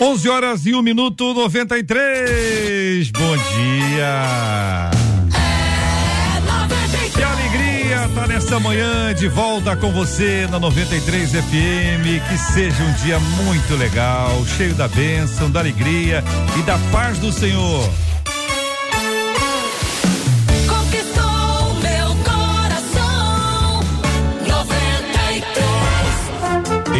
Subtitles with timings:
[0.00, 3.10] 11 horas e um minuto 93.
[3.10, 4.90] Bom dia.
[7.12, 12.28] Que alegria tá nessa manhã de volta com você na 93 FM.
[12.28, 16.22] Que seja um dia muito legal, cheio da bênção, da alegria
[16.56, 17.90] e da paz do Senhor.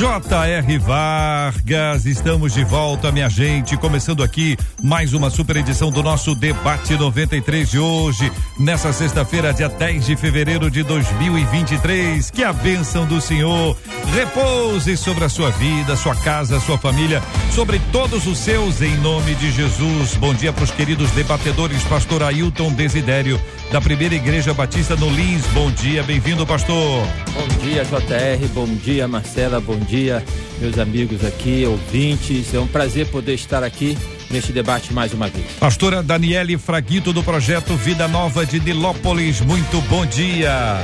[0.00, 0.78] J.R.
[0.78, 6.96] Vargas, estamos de volta, minha gente, começando aqui mais uma super edição do nosso Debate
[6.96, 12.30] 93 de hoje, nessa sexta-feira, dia 10 de fevereiro de 2023.
[12.30, 13.76] Que a bênção do Senhor
[14.14, 17.22] repouse sobre a sua vida, sua casa, sua família,
[17.54, 20.14] sobre todos os seus, em nome de Jesus.
[20.14, 23.38] Bom dia para os queridos debatedores, pastor Ailton Desidério,
[23.70, 25.44] da Primeira Igreja Batista no Lins.
[25.48, 27.06] Bom dia, bem-vindo, pastor.
[27.34, 28.48] Bom dia, JR.
[28.54, 29.60] Bom dia, Marcela.
[29.60, 30.24] Bom dia,
[30.60, 32.54] meus amigos aqui, ouvintes.
[32.54, 33.98] É um prazer poder estar aqui
[34.30, 35.44] neste debate mais uma vez.
[35.58, 40.78] Pastora Daniele Fraguito do projeto Vida Nova de Nilópolis, muito bom dia.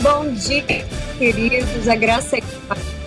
[0.00, 0.84] Bom dia,
[1.16, 1.86] queridos.
[1.86, 2.40] A graça é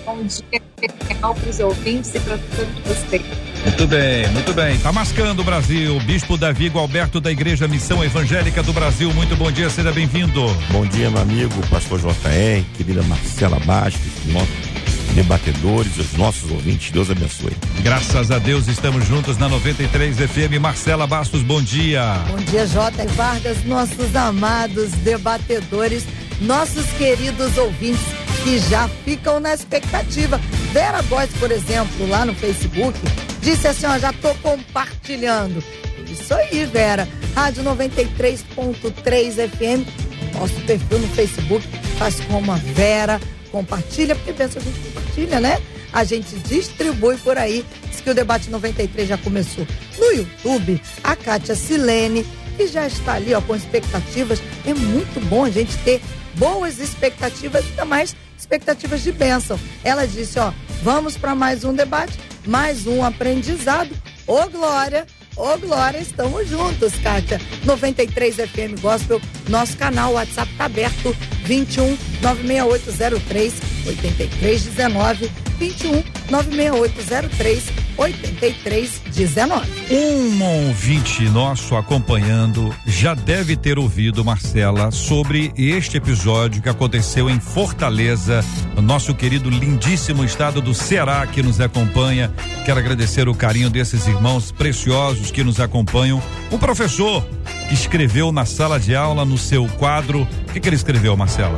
[0.05, 3.23] bom dia especial para os ouvintes e para todos vocês.
[3.63, 4.77] Muito bem, muito bem.
[4.77, 5.99] Tá mascando o Brasil.
[6.01, 10.45] Bispo Davi Gualberto da Igreja Missão Evangélica do Brasil, muito bom dia, seja bem-vindo.
[10.71, 14.75] Bom dia, meu amigo, pastor JR, querida Marcela Bastos, nossos
[15.15, 16.91] debatedores, os nossos ouvintes.
[16.91, 17.53] Deus abençoe.
[17.81, 20.59] Graças a Deus estamos juntos na 93 FM.
[20.61, 22.13] Marcela Bastos, bom dia.
[22.27, 23.07] Bom dia, J.
[23.15, 26.05] Vargas, nossos amados debatedores,
[26.41, 30.37] nossos queridos ouvintes que já ficam na expectativa.
[30.71, 32.97] Vera Góes, por exemplo, lá no Facebook,
[33.41, 35.63] disse assim: ó, já tô compartilhando.
[36.07, 37.07] Isso aí, Vera.
[37.33, 41.67] Rádio 93.3 FM, nosso perfil no Facebook,
[41.97, 43.19] faz como a Vera,
[43.51, 45.59] compartilha, porque pensa a gente compartilha, né?
[45.91, 47.65] A gente distribui por aí.
[47.89, 49.65] Diz que o debate 93 já começou
[49.97, 50.79] no YouTube.
[51.03, 52.23] A Kátia Silene,
[52.55, 54.39] que já está ali, ó, com expectativas.
[54.67, 55.99] É muito bom a gente ter
[56.35, 59.59] boas expectativas, ainda mais expectativas de bênção.
[59.83, 63.89] Ela disse, ó, vamos para mais um debate, mais um aprendizado.
[64.27, 67.41] Ô Glória, ô Glória, estamos juntos, Kátia.
[67.63, 69.19] 93 FM Gospel,
[69.49, 73.53] nosso canal WhatsApp tá aberto, 21 96803
[73.87, 79.67] 8319 21 96803 8319.
[79.91, 87.39] Um ouvinte nosso acompanhando já deve ter ouvido, Marcela, sobre este episódio que aconteceu em
[87.39, 88.43] Fortaleza,
[88.75, 92.31] no nosso querido lindíssimo estado do Ceará que nos acompanha.
[92.65, 96.21] Quero agradecer o carinho desses irmãos preciosos que nos acompanham.
[96.51, 97.25] O professor
[97.67, 100.27] que escreveu na sala de aula, no seu quadro.
[100.47, 101.57] O que, que ele escreveu, Marcela?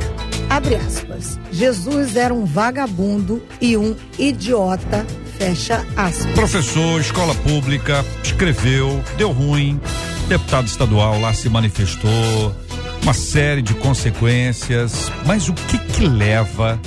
[0.49, 1.39] Abre aspas.
[1.51, 5.05] Jesus era um vagabundo e um idiota.
[5.37, 6.25] Fecha aspas.
[6.33, 9.79] Professor, escola pública, escreveu, deu ruim,
[10.27, 12.55] deputado estadual lá se manifestou,
[13.03, 16.79] uma série de consequências, mas o que que leva?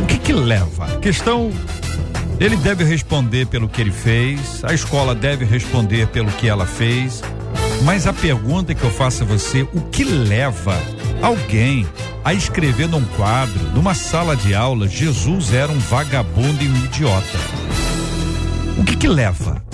[0.00, 0.86] O que que leva?
[1.00, 1.50] Questão
[2.40, 7.22] ele deve responder pelo que ele fez, a escola deve responder pelo que ela fez,
[7.84, 10.76] mas a pergunta que eu faço a você, o que leva
[11.22, 11.86] alguém
[12.24, 17.61] a escrever num quadro, numa sala de aula, Jesus era um vagabundo e um idiota?
[18.82, 19.64] O que que leva?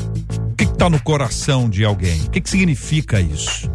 [0.52, 2.20] O que está no coração de alguém?
[2.24, 3.66] O que que significa isso?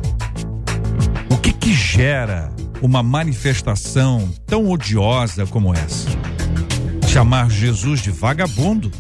[1.28, 6.08] O que que gera uma manifestação tão odiosa como essa?
[7.08, 8.92] Chamar Jesus de vagabundo?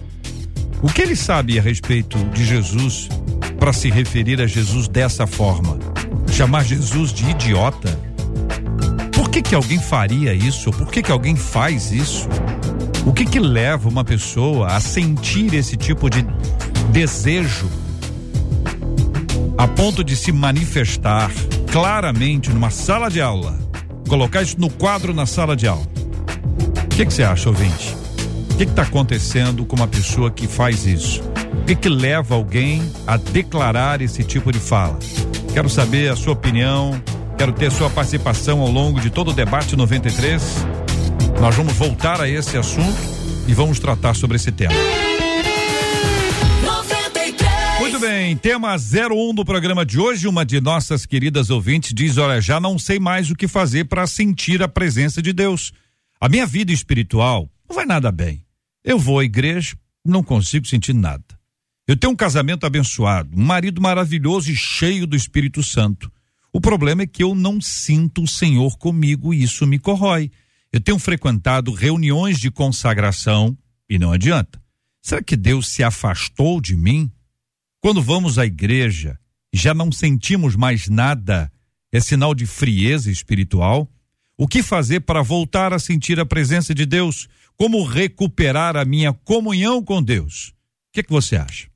[0.81, 3.09] O que ele sabe a respeito de Jesus
[3.59, 5.77] para se referir a Jesus dessa forma?
[6.31, 7.95] Chamar Jesus de idiota?
[9.13, 10.71] Por que que alguém faria isso?
[10.71, 12.27] Por que que alguém faz isso?
[13.05, 16.25] O que que leva uma pessoa a sentir esse tipo de
[16.89, 17.69] desejo
[19.57, 21.29] a ponto de se manifestar
[21.69, 23.59] claramente numa sala de aula?
[24.07, 25.85] Colocar isso no quadro na sala de aula.
[26.85, 27.93] O que que você acha, ouvinte?
[28.51, 31.21] O que está acontecendo com uma pessoa que faz isso?
[31.61, 34.97] O que que leva alguém a declarar esse tipo de fala?
[35.53, 37.01] Quero saber a sua opinião,
[37.37, 40.65] quero ter sua participação ao longo de todo o debate 93.
[41.39, 42.97] Nós vamos voltar a esse assunto
[43.47, 44.73] e vamos tratar sobre esse tema.
[46.63, 47.99] 93.
[47.99, 52.59] bem, tema 01 do programa de hoje, uma de nossas queridas ouvintes diz: Olha, já
[52.59, 55.71] não sei mais o que fazer para sentir a presença de Deus.
[56.19, 58.45] A minha vida espiritual não vai nada bem.
[58.83, 59.75] Eu vou à igreja,
[60.05, 61.23] não consigo sentir nada.
[61.87, 66.09] Eu tenho um casamento abençoado, um marido maravilhoso e cheio do Espírito Santo.
[66.53, 70.31] O problema é que eu não sinto o Senhor comigo e isso me corrói.
[70.73, 73.55] Eu tenho frequentado reuniões de consagração
[73.87, 74.59] e não adianta.
[75.03, 77.11] Será que Deus se afastou de mim?
[77.79, 79.19] Quando vamos à igreja
[79.53, 81.51] já não sentimos mais nada,
[81.91, 83.87] é sinal de frieza espiritual?
[84.35, 87.27] O que fazer para voltar a sentir a presença de Deus?
[87.55, 90.47] Como recuperar a minha comunhão com Deus?
[90.47, 90.53] O
[90.93, 91.69] que, que você acha?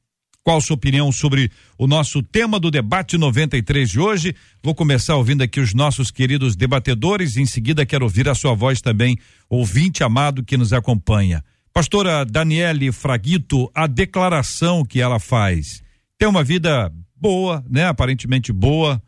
[0.48, 4.34] Qual a sua opinião sobre o nosso tema do debate 93 de hoje?
[4.64, 8.80] Vou começar ouvindo aqui os nossos queridos debatedores, em seguida quero ouvir a sua voz
[8.80, 9.18] também,
[9.50, 11.44] ouvinte amado que nos acompanha.
[11.74, 15.84] Pastora Daniele Fraguito, a declaração que ela faz
[16.18, 17.86] tem uma vida boa, né?
[17.86, 19.04] Aparentemente boa,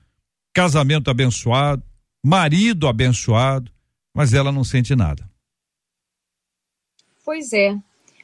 [0.54, 1.82] casamento abençoado,
[2.22, 3.72] marido abençoado,
[4.14, 5.24] mas ela não sente nada.
[7.24, 7.78] Pois é.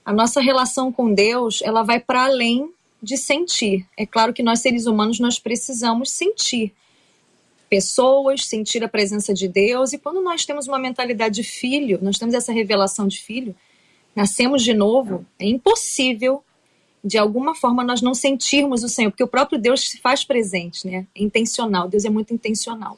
[0.03, 2.74] A nossa relação com Deus, ela vai para além
[3.05, 3.85] de sentir.
[3.95, 6.73] É claro que nós seres humanos nós precisamos sentir
[7.69, 12.17] pessoas, sentir a presença de Deus e quando nós temos uma mentalidade de filho, nós
[12.17, 13.55] temos essa revelação de filho,
[14.15, 16.43] nascemos de novo, é impossível
[17.03, 20.87] de alguma forma nós não sentirmos o Senhor, porque o próprio Deus se faz presente,
[20.87, 21.05] né?
[21.15, 22.97] É intencional, Deus é muito intencional.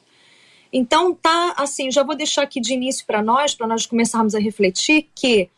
[0.72, 4.38] Então tá assim, já vou deixar aqui de início para nós, para nós começarmos a
[4.38, 5.50] refletir que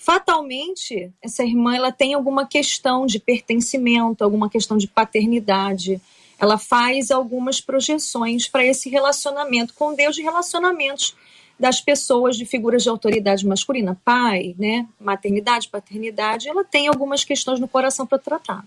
[0.00, 6.00] fatalmente essa irmã ela tem alguma questão de pertencimento, alguma questão de paternidade.
[6.38, 11.14] Ela faz algumas projeções para esse relacionamento com Deus de relacionamentos
[11.58, 17.60] das pessoas de figuras de autoridade masculina, pai, né, maternidade, paternidade, ela tem algumas questões
[17.60, 18.64] no coração para tratar.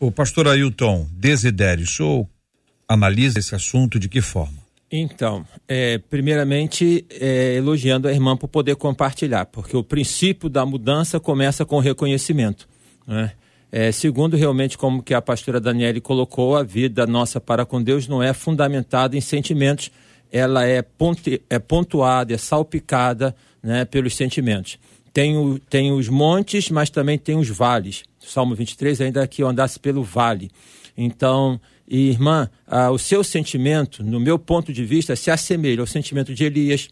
[0.00, 2.26] O pastor Ailton Desidério, o senhor
[2.88, 4.63] analisa esse assunto de que forma?
[4.96, 11.18] Então, é, primeiramente, é, elogiando a irmã por poder compartilhar, porque o princípio da mudança
[11.18, 12.68] começa com o reconhecimento.
[13.04, 13.32] Né?
[13.72, 18.06] É, segundo, realmente, como que a pastora Daniele colocou, a vida nossa para com Deus
[18.06, 19.90] não é fundamentada em sentimentos,
[20.30, 24.78] ela é, ponte, é pontuada, é salpicada né, pelos sentimentos.
[25.12, 28.04] Tem, o, tem os montes, mas também tem os vales.
[28.20, 30.52] Salmo 23, ainda que eu andasse pelo vale.
[30.96, 36.34] Então, irmã, ah, o seu sentimento, no meu ponto de vista, se assemelha ao sentimento
[36.34, 36.88] de Elias,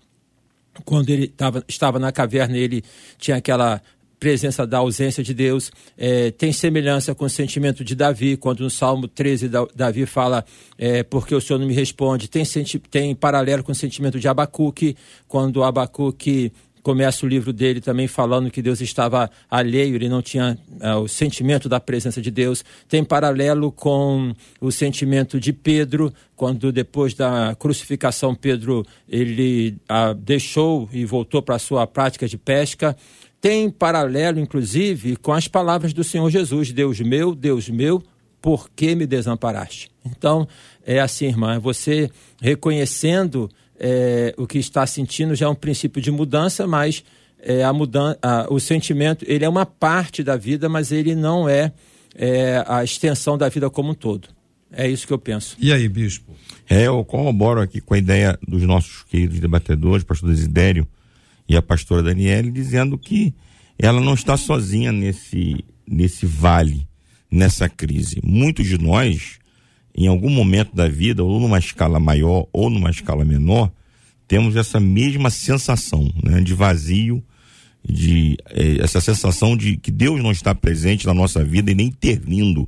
[0.84, 2.82] quando ele tava, estava na caverna, ele
[3.18, 3.80] tinha aquela
[4.18, 8.70] presença da ausência de Deus, é, tem semelhança com o sentimento de Davi, quando no
[8.70, 10.44] Salmo 13 Davi fala,
[10.78, 12.44] é, porque o Senhor não me responde, tem,
[12.88, 14.96] tem paralelo com o sentimento de Abacuque,
[15.26, 16.52] quando Abacuque
[16.82, 21.06] começa o livro dele também falando que Deus estava alheio, ele não tinha é, o
[21.06, 22.64] sentimento da presença de Deus.
[22.88, 29.76] Tem paralelo com o sentimento de Pedro, quando depois da crucificação Pedro ele
[30.18, 32.96] deixou e voltou para a sua prática de pesca
[33.42, 38.00] tem paralelo, inclusive, com as palavras do Senhor Jesus: Deus meu, Deus meu,
[38.40, 39.90] por que me desamparaste?
[40.06, 40.46] Então,
[40.86, 42.08] é assim, irmã, você
[42.40, 43.50] reconhecendo
[43.84, 47.02] é, o que está sentindo já é um princípio de mudança, mas
[47.40, 48.16] é, a mudança,
[48.48, 51.72] o sentimento, ele é uma parte da vida, mas ele não é,
[52.14, 54.28] é a extensão da vida como um todo.
[54.70, 55.56] É isso que eu penso.
[55.58, 56.32] E aí, bispo?
[56.70, 60.86] É, eu corroboro aqui com a ideia dos nossos queridos debatedores, pastor Desidério,
[61.48, 63.34] e a pastora Daniele dizendo que
[63.76, 66.86] ela não está sozinha nesse, nesse vale,
[67.28, 68.20] nessa crise.
[68.22, 69.40] Muitos de nós,
[69.94, 73.70] em algum momento da vida, ou numa escala maior ou numa escala menor,
[74.32, 77.22] temos essa mesma sensação né, de vazio,
[77.86, 81.88] de eh, essa sensação de que Deus não está presente na nossa vida e nem
[81.88, 82.66] intervindo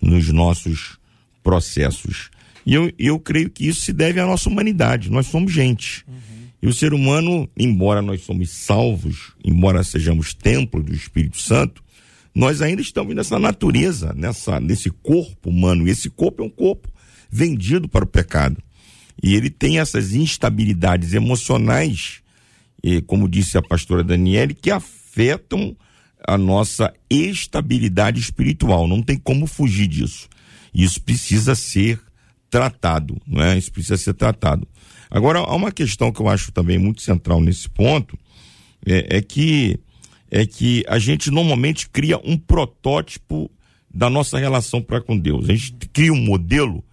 [0.00, 0.96] nos nossos
[1.42, 2.30] processos.
[2.64, 5.10] E eu, eu creio que isso se deve à nossa humanidade.
[5.10, 6.02] Nós somos gente.
[6.08, 6.14] Uhum.
[6.62, 11.84] E o ser humano, embora nós somos salvos, embora sejamos templo do Espírito Santo,
[12.34, 15.86] nós ainda estamos nessa natureza, nessa, nesse corpo humano.
[15.86, 16.88] E esse corpo é um corpo
[17.30, 18.56] vendido para o pecado.
[19.22, 22.22] E ele tem essas instabilidades emocionais,
[22.82, 25.76] e, como disse a pastora Daniele, que afetam
[26.26, 28.86] a nossa estabilidade espiritual.
[28.86, 30.28] Não tem como fugir disso.
[30.74, 32.00] Isso precisa ser
[32.50, 33.56] tratado, não é?
[33.56, 34.66] Isso precisa ser tratado.
[35.10, 38.18] Agora, há uma questão que eu acho também muito central nesse ponto,
[38.84, 39.78] é, é que
[40.28, 43.48] é que a gente normalmente cria um protótipo
[43.92, 45.48] da nossa relação para com Deus.
[45.48, 46.84] A gente cria um modelo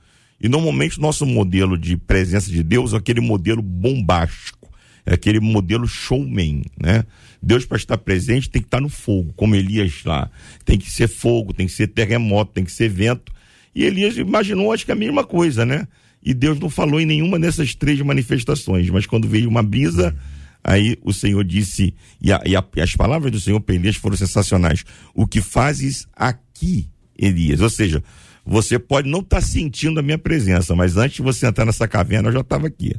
[0.43, 4.61] e normalmente nosso modelo de presença de Deus é aquele modelo bombástico.
[5.05, 7.03] é aquele modelo showman, né?
[7.41, 10.29] Deus para estar presente tem que estar no fogo, como Elias lá.
[10.63, 13.29] Tem que ser fogo, tem que ser terremoto, tem que ser vento.
[13.75, 15.87] E Elias imaginou, acho que a mesma coisa, né?
[16.23, 20.15] E Deus não falou em nenhuma dessas três manifestações, mas quando veio uma brisa,
[20.63, 23.97] aí o Senhor disse, e, a- e a- e as palavras do Senhor para Elias
[23.97, 24.85] foram sensacionais.
[25.13, 26.87] O que fazes aqui,
[27.19, 27.59] Elias?
[27.59, 28.01] Ou seja,
[28.45, 32.29] você pode não estar sentindo a minha presença, mas antes de você entrar nessa caverna,
[32.29, 32.95] eu já estava aqui.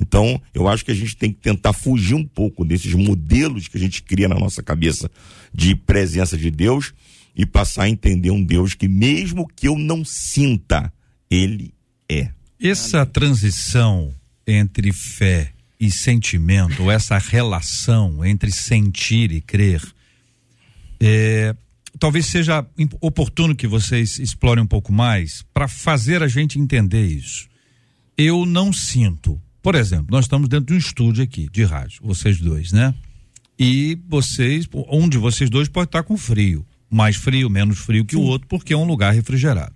[0.00, 3.76] Então, eu acho que a gente tem que tentar fugir um pouco desses modelos que
[3.76, 5.10] a gente cria na nossa cabeça
[5.52, 6.92] de presença de Deus
[7.34, 10.92] e passar a entender um Deus que, mesmo que eu não sinta,
[11.30, 11.72] Ele
[12.08, 12.30] é.
[12.60, 14.14] Essa transição
[14.46, 19.82] entre fé e sentimento, ou essa relação entre sentir e crer,
[21.00, 21.54] é,
[21.98, 22.66] talvez seja
[23.00, 27.48] oportuno que vocês explorem um pouco mais para fazer a gente entender isso.
[28.16, 29.40] Eu não sinto.
[29.62, 32.94] Por exemplo, nós estamos dentro de um estúdio aqui de rádio, vocês dois, né?
[33.58, 38.16] E vocês, um de vocês dois pode estar com frio, mais frio, menos frio que
[38.16, 39.74] o outro, porque é um lugar refrigerado.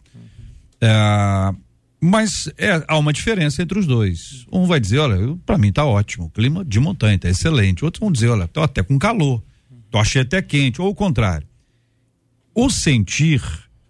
[0.81, 1.55] É,
[2.01, 4.47] mas é, há uma diferença entre os dois.
[4.53, 7.85] Um vai dizer, olha, para mim tá ótimo, o clima de montanha tá excelente.
[7.85, 9.43] Outros vão dizer, olha, tô até com calor,
[9.91, 11.50] tô achei até quente, ou o contrário.
[12.55, 13.43] O sentir,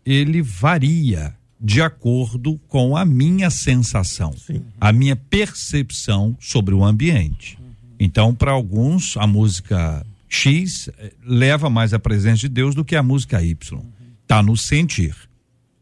[0.04, 4.34] ele varia de acordo com a minha sensação,
[4.80, 7.58] a minha percepção sobre o ambiente.
[7.98, 12.96] Então, para alguns, a música X eh, leva mais a presença de Deus do que
[12.96, 13.82] a música Y.
[14.26, 15.14] Tá no sentir.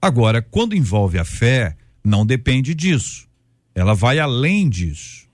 [0.01, 3.29] Agora, quando envolve a fé, não depende disso.
[3.75, 5.29] Ela vai além disso.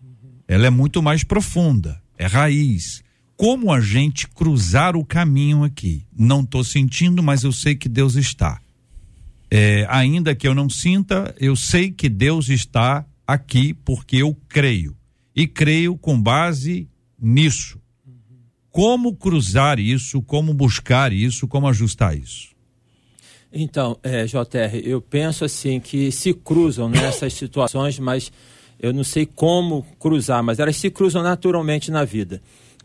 [0.48, 3.03] Ela é muito mais profunda, é raiz.
[3.36, 6.06] Como a gente cruzar o caminho aqui?
[6.16, 8.60] Não estou sentindo, mas eu sei que Deus está.
[9.50, 14.96] É, ainda que eu não sinta, eu sei que Deus está aqui porque eu creio.
[15.34, 16.88] E creio com base
[17.18, 17.80] nisso.
[18.70, 22.54] Como cruzar isso, como buscar isso, como ajustar isso?
[23.52, 28.32] Então, é, JR, eu penso assim que se cruzam nessas situações, mas
[28.80, 32.42] eu não sei como cruzar, mas elas se cruzam naturalmente na vida.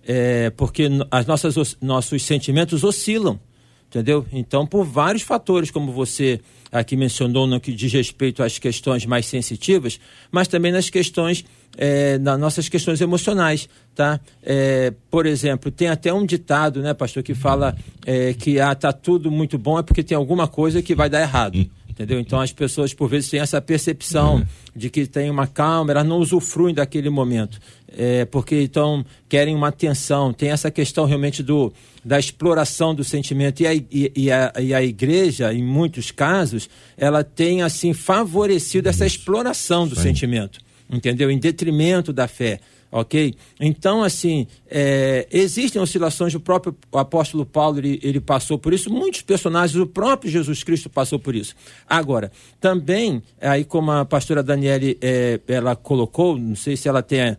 [0.08, 3.40] É, porque as nossas, os- nossos sentimentos oscilam,
[3.88, 4.26] entendeu?
[4.32, 6.40] Então, por vários fatores, como você
[6.72, 10.00] aqui mencionou no que diz respeito às questões mais sensitivas,
[10.32, 11.44] mas também nas questões,
[11.78, 14.20] é, nas nossas questões emocionais, tá?
[14.44, 17.76] É, por exemplo, tem até um ditado, né, pastor, que fala
[18.06, 21.22] é, que ah, tá tudo muito bom é porque tem alguma coisa que vai dar
[21.22, 21.68] errado.
[22.00, 22.22] Entendeu?
[22.22, 24.42] Então as pessoas por vezes têm essa percepção
[24.74, 27.60] de que tem uma calma, elas não usufruem daquele momento.
[27.90, 31.74] É, porque então querem uma atenção, tem essa questão realmente do,
[32.06, 33.60] da exploração do sentimento.
[33.62, 38.88] E a, e, e a, e a igreja, em muitos casos, ela tem assim favorecido
[38.88, 40.62] essa exploração do sentimento.
[40.90, 41.30] Entendeu?
[41.30, 42.62] Em detrimento da fé.
[42.92, 43.36] Ok?
[43.60, 49.22] Então, assim, é, existem oscilações, o próprio apóstolo Paulo ele, ele passou por isso, muitos
[49.22, 51.56] personagens, o próprio Jesus Cristo passou por isso.
[51.88, 57.38] Agora, também, aí como a pastora Daniele é, ela colocou, não sei se ela tem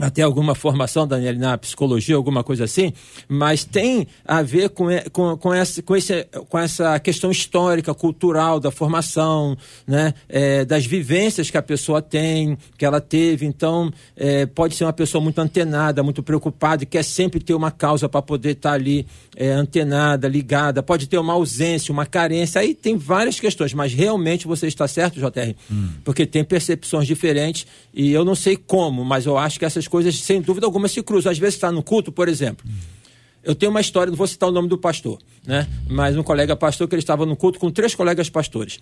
[0.00, 2.92] até alguma formação, Daniel, na psicologia, alguma coisa assim,
[3.28, 8.58] mas tem a ver com, com, com, essa, com, esse, com essa questão histórica, cultural
[8.58, 10.14] da formação, né?
[10.28, 13.46] É, das vivências que a pessoa tem, que ela teve.
[13.46, 17.70] Então, é, pode ser uma pessoa muito antenada, muito preocupada e quer sempre ter uma
[17.70, 20.82] causa para poder estar ali é, antenada, ligada.
[20.82, 22.60] Pode ter uma ausência, uma carência.
[22.60, 25.54] Aí tem várias questões, mas realmente você está certo, JR,
[26.04, 30.14] porque tem percepções diferentes e eu não sei como, mas eu acho que essas coisas,
[30.20, 31.30] sem dúvida alguma, se cruzam.
[31.32, 32.64] Às vezes está no culto, por exemplo.
[33.42, 35.68] Eu tenho uma história, não vou citar o nome do pastor, né?
[35.88, 38.78] Mas um colega pastor que ele estava no culto com três colegas pastores.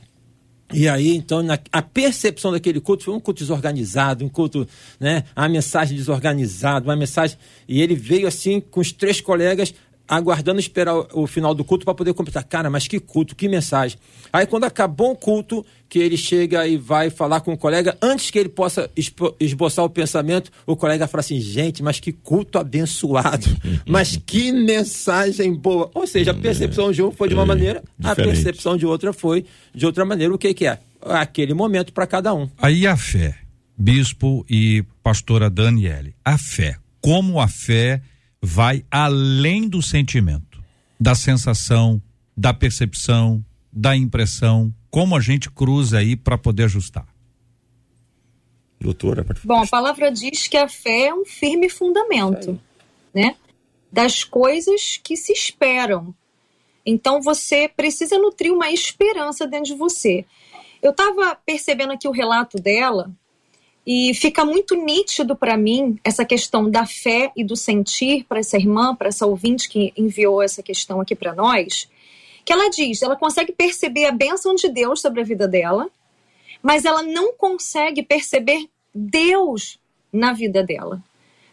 [0.73, 4.66] E aí, então, na- a percepção daquele culto foi um culto desorganizado, um culto,
[4.99, 5.25] né?
[5.37, 7.37] A mensagem desorganizada, uma mensagem.
[7.68, 9.75] E ele veio assim com os três colegas,
[10.09, 12.44] aguardando esperar o, final do culto para poder completar.
[12.44, 13.99] Cara, mas que culto, que mensagem.
[14.32, 18.30] Aí, quando acabou o culto, que ele chega e vai falar com o colega, antes
[18.30, 18.90] que ele possa
[19.38, 23.47] esboçar o pensamento, o colega fala assim: gente, mas que culto abençoado,
[23.87, 25.90] mas que mensagem boa.
[25.94, 29.12] Ou seja, a percepção de um foi de uma É, maneira, a percepção de outra
[29.12, 29.44] foi
[29.75, 30.35] de outra maneira.
[30.35, 30.78] O que, que é?
[31.00, 32.49] Aquele momento para cada um.
[32.59, 33.37] Aí a fé,
[33.76, 38.00] bispo e pastora Daniele, a fé, como a fé
[38.42, 40.62] vai além do sentimento,
[40.99, 42.02] da sensação,
[42.37, 47.06] da percepção, da impressão, como a gente cruza aí para poder ajustar.
[48.80, 52.61] Doutora, pode Bom, a palavra diz que a fé é um firme fundamento,
[53.14, 53.37] né?
[53.92, 56.12] Das coisas que se esperam.
[56.84, 60.25] Então você precisa nutrir uma esperança dentro de você.
[60.82, 63.11] Eu estava percebendo aqui o relato dela
[63.86, 68.56] E fica muito nítido para mim essa questão da fé e do sentir para essa
[68.56, 71.88] irmã, para essa ouvinte que enviou essa questão aqui para nós,
[72.44, 75.88] que ela diz, ela consegue perceber a bênção de Deus sobre a vida dela,
[76.62, 79.78] mas ela não consegue perceber Deus
[80.12, 81.02] na vida dela.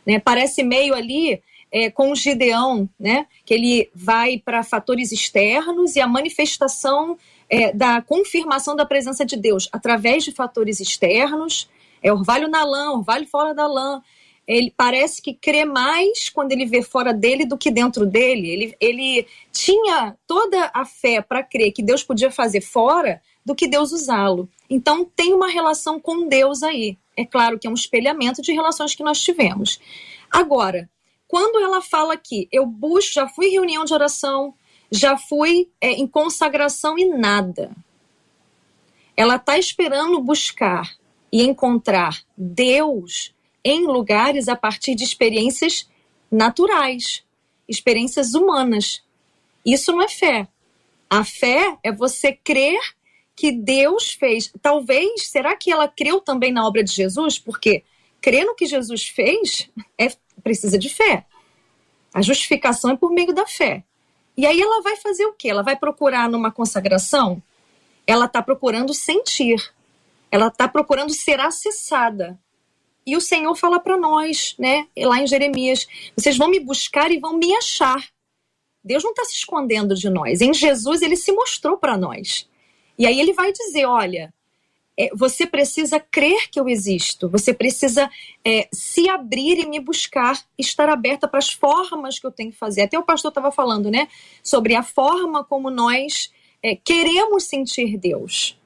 [0.05, 0.19] Né?
[0.19, 3.25] Parece meio ali é, com o Gideão, né?
[3.45, 7.17] que ele vai para fatores externos e a manifestação
[7.49, 11.67] é, da confirmação da presença de Deus através de fatores externos,
[12.01, 14.01] é orvalho na lã, orvalho fora da lã.
[14.47, 18.49] Ele parece que crê mais quando ele vê fora dele do que dentro dele.
[18.49, 23.67] Ele, ele tinha toda a fé para crer que Deus podia fazer fora do que
[23.67, 24.49] Deus usá-lo.
[24.69, 26.97] Então tem uma relação com Deus aí.
[27.15, 29.79] É claro que é um espelhamento de relações que nós tivemos.
[30.31, 30.89] Agora,
[31.27, 34.53] quando ela fala aqui, eu busco, já fui em reunião de oração,
[34.91, 37.71] já fui é, em consagração e nada.
[39.15, 40.97] Ela está esperando buscar
[41.31, 43.33] e encontrar Deus
[43.63, 45.89] em lugares a partir de experiências
[46.31, 47.23] naturais,
[47.67, 49.03] experiências humanas.
[49.65, 50.47] Isso não é fé.
[51.09, 52.79] A fé é você crer
[53.35, 54.51] que Deus fez.
[54.61, 57.39] Talvez, será que ela creu também na obra de Jesus?
[57.39, 57.83] Porque
[58.21, 60.07] crer no que Jesus fez é,
[60.43, 61.25] precisa de fé.
[62.13, 63.83] A justificação é por meio da fé.
[64.35, 65.49] E aí ela vai fazer o quê?
[65.49, 67.41] Ela vai procurar numa consagração?
[68.07, 69.57] Ela está procurando sentir.
[70.31, 72.39] Ela está procurando ser acessada.
[73.05, 77.19] E o Senhor fala para nós, né, lá em Jeremias: vocês vão me buscar e
[77.19, 78.07] vão me achar.
[78.83, 80.41] Deus não está se escondendo de nós.
[80.41, 82.47] Em Jesus, ele se mostrou para nós.
[82.97, 84.33] E aí ele vai dizer: olha,
[84.99, 88.09] é, você precisa crer que eu existo, você precisa
[88.43, 92.57] é, se abrir e me buscar, estar aberta para as formas que eu tenho que
[92.57, 92.81] fazer.
[92.81, 94.09] Até o pastor estava falando, né,
[94.43, 96.29] sobre a forma como nós
[96.61, 98.58] é, queremos sentir Deus.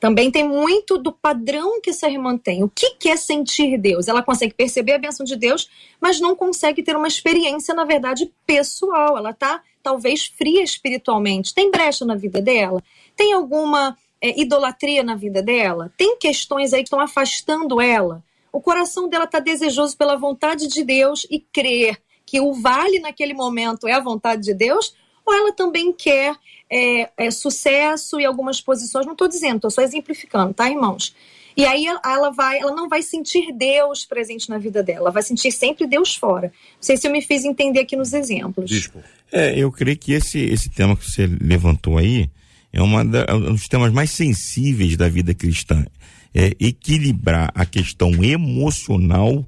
[0.00, 2.64] Também tem muito do padrão que irmã tem.
[2.64, 4.08] O que, que é sentir Deus?
[4.08, 5.68] Ela consegue perceber a bênção de Deus,
[6.00, 9.18] mas não consegue ter uma experiência, na verdade, pessoal.
[9.18, 11.54] Ela está talvez fria espiritualmente.
[11.54, 12.82] Tem brecha na vida dela?
[13.14, 15.92] Tem alguma é, idolatria na vida dela?
[15.98, 18.24] Tem questões aí que estão afastando ela?
[18.50, 23.34] O coração dela está desejoso pela vontade de Deus e crer que o vale naquele
[23.34, 24.94] momento é a vontade de Deus?
[25.24, 26.34] Ou ela também quer
[26.70, 29.06] é, é, sucesso e algumas posições.
[29.06, 31.14] Não estou dizendo, estou só exemplificando, tá, irmãos?
[31.56, 35.22] E aí ela vai, ela não vai sentir Deus presente na vida dela, ela vai
[35.22, 36.46] sentir sempre Deus fora.
[36.46, 38.70] Não sei se eu me fiz entender aqui nos exemplos.
[38.70, 39.02] Bispo.
[39.32, 42.30] É, eu creio que esse, esse tema que você levantou aí
[42.72, 45.84] é, uma da, é um dos temas mais sensíveis da vida cristã.
[46.32, 49.44] É equilibrar a questão emocional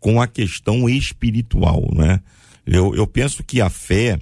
[0.00, 2.20] com a questão espiritual, né?
[2.66, 4.18] Eu, eu penso que a fé,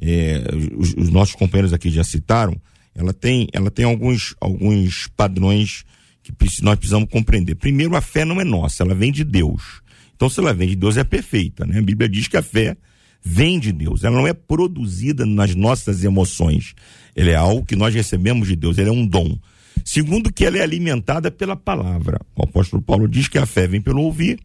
[0.00, 0.42] é,
[0.76, 2.60] os, os, nossos companheiros aqui já citaram,
[2.94, 5.84] ela tem, ela tem alguns, alguns padrões
[6.22, 7.54] que nós precisamos compreender.
[7.54, 9.82] Primeiro, a fé não é nossa, ela vem de Deus.
[10.14, 11.78] Então, se ela vem de Deus, é perfeita, né?
[11.78, 12.76] A Bíblia diz que a fé
[13.22, 16.74] vem de Deus, ela não é produzida nas nossas emoções.
[17.16, 19.36] Ela é algo que nós recebemos de Deus, ela é um dom.
[19.84, 22.20] Segundo, que ela é alimentada pela palavra.
[22.36, 24.38] O apóstolo Paulo diz que a fé vem pelo ouvir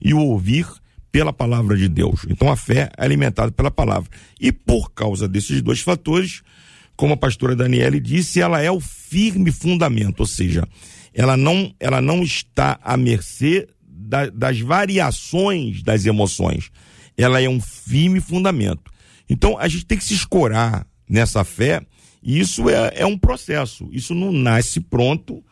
[0.00, 0.66] e o ouvir
[1.14, 2.26] pela palavra de Deus.
[2.28, 4.10] Então a fé é alimentada pela palavra.
[4.40, 6.42] E por causa desses dois fatores,
[6.96, 10.66] como a pastora Daniele disse, ela é o firme fundamento, ou seja,
[11.14, 16.72] ela não, ela não está à mercê da, das variações das emoções.
[17.16, 18.90] Ela é um firme fundamento.
[19.30, 21.80] Então a gente tem que se escorar nessa fé,
[22.24, 23.88] e isso é, é um processo.
[23.92, 25.44] Isso não nasce pronto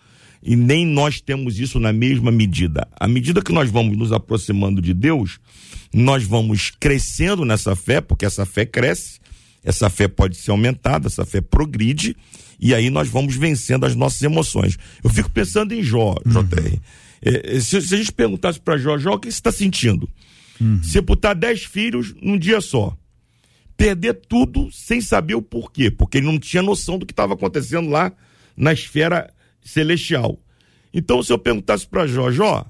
[0.42, 2.88] e nem nós temos isso na mesma medida.
[2.98, 5.38] À medida que nós vamos nos aproximando de Deus,
[5.94, 9.20] nós vamos crescendo nessa fé, porque essa fé cresce,
[9.62, 12.16] essa fé pode ser aumentada, essa fé progride,
[12.58, 14.76] e aí nós vamos vencendo as nossas emoções.
[15.02, 16.44] Eu fico pensando em Jó, uhum.
[16.44, 16.78] JR.
[17.20, 20.08] É, se, se, a gente perguntasse para Jó, Jó, o que você está sentindo?
[20.60, 20.82] Uhum.
[20.82, 22.96] Sepultar dez filhos num dia só.
[23.76, 27.88] Perder tudo sem saber o porquê, porque ele não tinha noção do que estava acontecendo
[27.88, 28.12] lá
[28.56, 29.32] na esfera
[29.64, 30.40] celestial.
[30.92, 32.66] Então, se eu perguntasse para Jó, o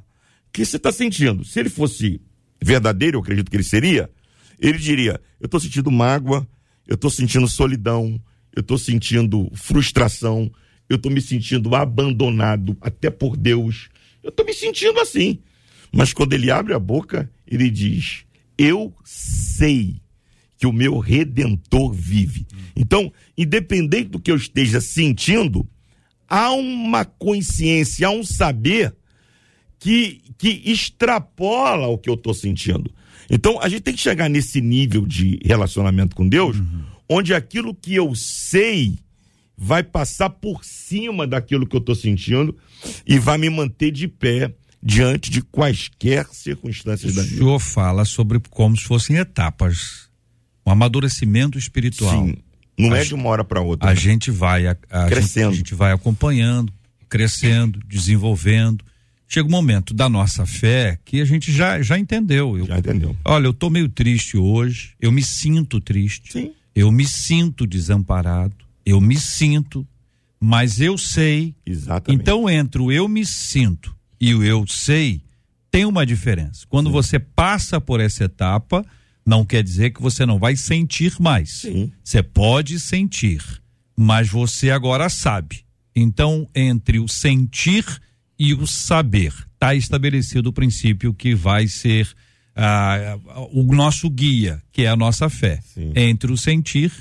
[0.52, 1.44] que você está sentindo?
[1.44, 2.20] Se ele fosse
[2.62, 4.10] verdadeiro, eu acredito que ele seria,
[4.58, 6.46] ele diria: eu estou sentindo mágoa,
[6.86, 8.20] eu estou sentindo solidão,
[8.54, 10.50] eu estou sentindo frustração,
[10.88, 13.88] eu estou me sentindo abandonado até por Deus,
[14.22, 15.40] eu estou me sentindo assim.
[15.92, 18.24] Mas quando ele abre a boca, ele diz:
[18.56, 20.00] Eu sei
[20.56, 22.46] que o meu redentor vive.
[22.76, 25.68] Então, independente do que eu esteja sentindo,
[26.32, 28.94] há uma consciência, há um saber
[29.78, 32.90] que, que extrapola o que eu estou sentindo.
[33.28, 36.84] Então, a gente tem que chegar nesse nível de relacionamento com Deus, uhum.
[37.06, 38.98] onde aquilo que eu sei
[39.58, 42.56] vai passar por cima daquilo que eu estou sentindo
[43.06, 47.36] e vai me manter de pé diante de quaisquer circunstâncias O da vida.
[47.36, 50.08] senhor fala sobre como se fossem etapas.
[50.66, 52.26] Um amadurecimento espiritual.
[52.26, 52.36] Sim.
[52.78, 53.90] Não A é de uma hora para outra.
[53.90, 54.00] A né?
[54.00, 55.50] gente vai a, a Crescendo.
[55.50, 56.72] Gente, a gente vai acompanhando,
[57.08, 58.84] crescendo, desenvolvendo.
[59.28, 62.56] Chega um momento da nossa fé que a gente já, já entendeu.
[62.56, 63.16] Eu, Já entendeu?
[63.24, 66.32] Olha, eu tô meio triste hoje, eu me sinto triste.
[66.32, 66.52] Sim.
[66.74, 68.54] Eu me sinto desamparado,
[68.84, 69.86] eu me sinto,
[70.40, 71.54] mas eu sei.
[71.66, 72.20] Exatamente.
[72.20, 75.22] Então, entre o eu me sinto e o eu sei,
[75.70, 76.66] tem uma diferença.
[76.68, 78.84] Quando você passa por essa etapa,
[79.24, 81.50] não quer dizer que você não vai sentir mais.
[81.60, 81.92] Sim.
[82.02, 83.42] Você pode sentir,
[83.96, 85.64] mas você agora sabe.
[85.94, 87.84] Então, entre o sentir
[88.38, 92.08] e o saber, está estabelecido o princípio que vai ser
[92.56, 93.18] ah,
[93.52, 95.60] o nosso guia, que é a nossa fé.
[95.62, 95.92] Sim.
[95.94, 96.92] Entre o sentir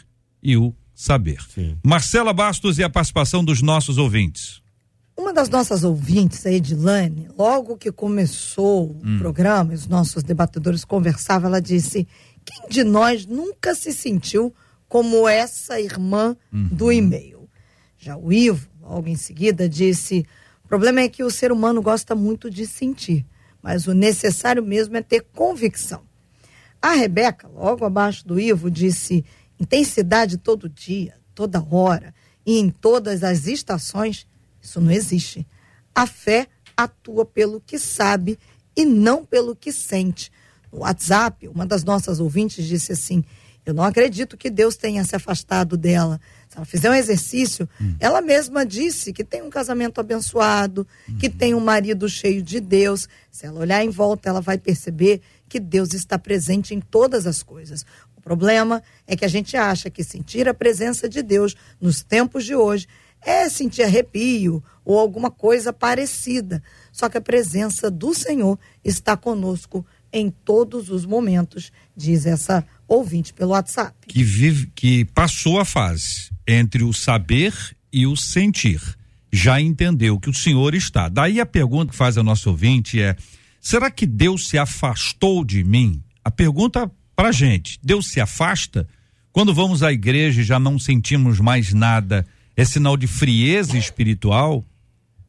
[0.44, 1.42] e o saber.
[1.50, 1.78] Sim.
[1.84, 4.61] Marcela Bastos e a participação dos nossos ouvintes.
[5.22, 11.48] Uma das nossas ouvintes, a Edilane, logo que começou o programa, os nossos debatedores conversavam,
[11.48, 12.08] ela disse:
[12.44, 14.52] quem de nós nunca se sentiu
[14.90, 17.48] como essa irmã do e-mail?
[18.00, 20.26] Já o Ivo, logo em seguida, disse:
[20.66, 23.24] o problema é que o ser humano gosta muito de sentir,
[23.62, 26.02] mas o necessário mesmo é ter convicção.
[26.82, 29.24] A Rebeca, logo abaixo do Ivo, disse:
[29.60, 32.12] intensidade todo dia, toda hora
[32.44, 34.26] e em todas as estações,
[34.62, 35.46] isso não existe.
[35.94, 38.38] A fé atua pelo que sabe
[38.76, 40.32] e não pelo que sente.
[40.72, 43.24] No WhatsApp, uma das nossas ouvintes disse assim:
[43.66, 46.20] Eu não acredito que Deus tenha se afastado dela.
[46.48, 47.68] Se ela fizer um exercício,
[48.00, 53.08] ela mesma disse que tem um casamento abençoado, que tem um marido cheio de Deus.
[53.30, 57.44] Se ela olhar em volta, ela vai perceber que Deus está presente em todas as
[57.44, 57.86] coisas.
[58.18, 62.46] O problema é que a gente acha que sentir a presença de Deus nos tempos
[62.46, 62.88] de hoje
[63.26, 66.62] é sentir arrepio ou alguma coisa parecida.
[66.92, 73.34] Só que a presença do Senhor está conosco em todos os momentos, diz essa ouvinte
[73.34, 73.96] pelo WhatsApp.
[74.08, 77.54] que vive, que passou a fase entre o saber
[77.94, 78.82] e o sentir.
[79.32, 81.08] Já entendeu que o Senhor está.
[81.08, 83.16] Daí a pergunta que faz a nossa ouvinte é:
[83.62, 86.04] será que Deus se afastou de mim?
[86.24, 88.86] A pergunta pra gente: Deus se afasta?
[89.32, 94.66] Quando vamos à igreja e já não sentimos mais nada, é sinal de frieza espiritual?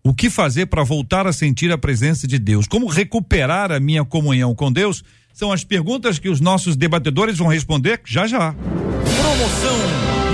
[0.05, 2.67] O que fazer para voltar a sentir a presença de Deus?
[2.67, 5.05] Como recuperar a minha comunhão com Deus?
[5.33, 8.53] São as perguntas que os nossos debatedores vão responder já já.
[8.53, 9.79] Promoção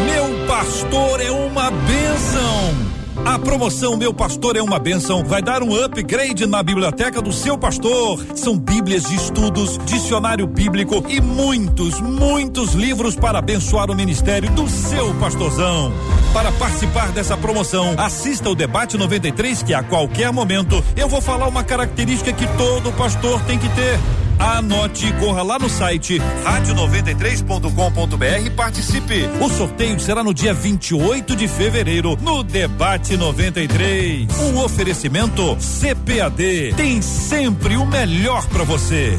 [0.07, 2.88] Meu Pastor é uma bênção.
[3.25, 7.59] A promoção Meu Pastor é uma bênção vai dar um upgrade na biblioteca do seu
[7.59, 8.25] pastor.
[8.35, 14.69] São bíblias de estudos, dicionário bíblico e muitos, muitos livros para abençoar o ministério do
[14.69, 15.93] seu pastorzão.
[16.33, 21.49] Para participar dessa promoção, assista o debate 93 que a qualquer momento eu vou falar
[21.49, 23.99] uma característica que todo pastor tem que ter.
[24.39, 29.29] Anote e corra lá no site rádio93.com.br e participe.
[29.41, 34.29] O sorteio será no dia 28 de fevereiro, no Debate 93.
[34.39, 36.75] Um oferecimento CPAD.
[36.77, 39.19] Tem sempre o melhor para você.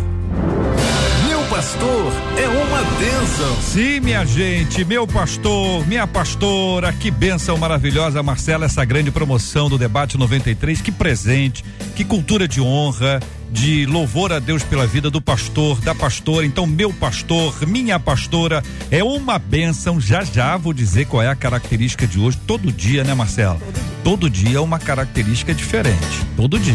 [1.27, 3.61] Meu pastor é uma bênção.
[3.61, 9.77] Sim, minha gente, meu pastor, minha pastora, que benção maravilhosa, Marcela, essa grande promoção do
[9.77, 10.81] Debate 93.
[10.81, 13.19] Que presente, que cultura de honra,
[13.51, 16.45] de louvor a Deus pela vida do pastor, da pastora.
[16.45, 19.99] Então, meu pastor, minha pastora, é uma benção.
[19.99, 22.37] Já já vou dizer qual é a característica de hoje.
[22.45, 23.59] Todo dia, né, Marcela?
[24.03, 26.25] Todo dia é uma característica diferente.
[26.35, 26.73] Todo dia.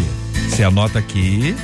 [0.48, 1.54] Você anota aqui,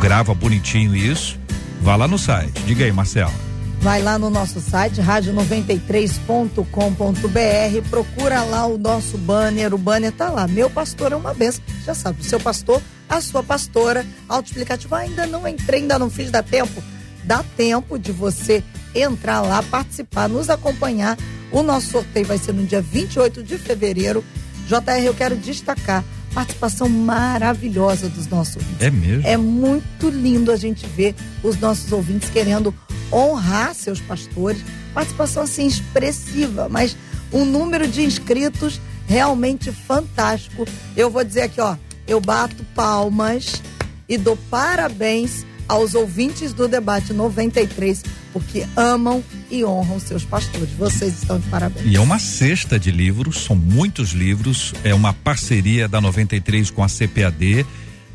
[0.00, 1.38] grava bonitinho isso.
[1.80, 2.62] Vá lá no site.
[2.66, 3.32] Diga aí, Marcela.
[3.80, 10.48] Vai lá no nosso site, rádio93.com.br, procura lá o nosso banner, o banner tá lá.
[10.48, 11.62] Meu pastor é uma benção.
[11.84, 14.94] Já sabe, o seu pastor, a sua pastora, autoexplicativo.
[14.94, 16.82] Ah, ainda não entrei, ainda não fiz, dá tempo?
[17.24, 18.62] Dá tempo de você
[18.94, 21.16] entrar lá, participar, nos acompanhar.
[21.50, 24.24] O nosso sorteio vai ser no dia 28 de fevereiro.
[24.66, 28.82] JR, eu quero destacar participação maravilhosa dos nossos ouvintes.
[28.82, 29.26] É mesmo?
[29.26, 32.74] É muito lindo a gente ver os nossos ouvintes querendo
[33.10, 34.62] honrar seus pastores.
[34.92, 36.96] Participação assim expressiva, mas
[37.32, 40.66] um número de inscritos realmente fantástico.
[40.96, 43.62] Eu vou dizer aqui, ó, eu bato palmas
[44.08, 50.70] e dou parabéns aos ouvintes do debate 93, porque amam e honram seus pastores.
[50.78, 51.86] Vocês estão de parabéns.
[51.86, 56.82] E é uma cesta de livros, são muitos livros, é uma parceria da 93 com
[56.82, 57.66] a CPAD.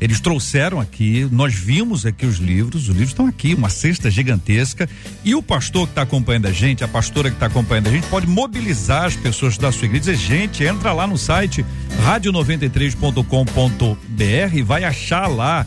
[0.02, 4.88] Eles trouxeram aqui, nós vimos aqui os livros, os livros estão aqui, uma cesta gigantesca.
[5.24, 8.08] E o pastor que está acompanhando a gente, a pastora que está acompanhando a gente,
[8.08, 10.12] pode mobilizar as pessoas da sua igreja.
[10.12, 11.64] Dizer, gente, entra lá no site
[12.04, 15.64] rádio93.com.br e vai achar lá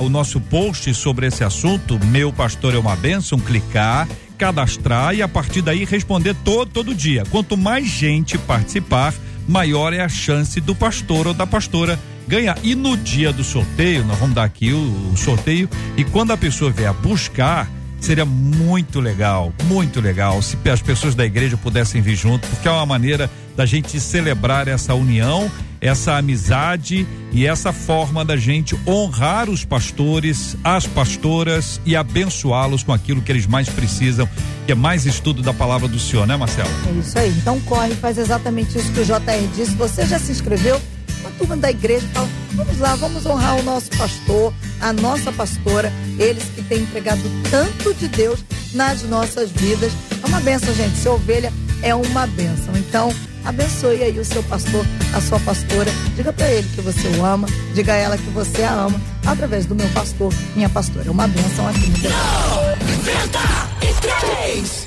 [0.00, 5.28] o nosso post sobre esse assunto, Meu Pastor é uma Bênção, clicar, cadastrar e a
[5.28, 7.22] partir daí responder todo, todo dia.
[7.30, 9.14] Quanto mais gente participar,
[9.48, 12.56] maior é a chance do pastor ou da pastora ganhar.
[12.62, 16.36] E no dia do sorteio, nós vamos dar aqui o, o sorteio, e quando a
[16.36, 17.68] pessoa vier buscar,
[18.00, 22.70] seria muito legal, muito legal se as pessoas da igreja pudessem vir junto, porque é
[22.70, 25.50] uma maneira da gente celebrar essa união,
[25.82, 32.92] essa amizade e essa forma da gente honrar os pastores, as pastoras e abençoá-los com
[32.92, 34.28] aquilo que eles mais precisam,
[34.64, 36.70] que é mais estudo da palavra do Senhor, né, Marcelo?
[36.88, 37.30] É isso aí.
[37.30, 39.74] Então corre, faz exatamente isso que o JR disse.
[39.74, 40.80] Você já se inscreveu?
[41.20, 45.92] Uma turma da igreja fala: vamos lá, vamos honrar o nosso pastor, a nossa pastora,
[46.18, 49.92] eles que têm entregado tanto de Deus nas nossas vidas.
[50.22, 50.96] É uma benção, gente.
[50.96, 52.76] Ser ovelha é uma benção.
[52.76, 53.12] Então,
[53.44, 55.90] abençoe aí o seu pastor, a sua pastora.
[56.16, 59.66] Diga para ele que você o ama, diga a ela que você a ama, através
[59.66, 61.06] do meu pastor, minha pastora.
[61.06, 62.12] É uma benção aqui no Deus.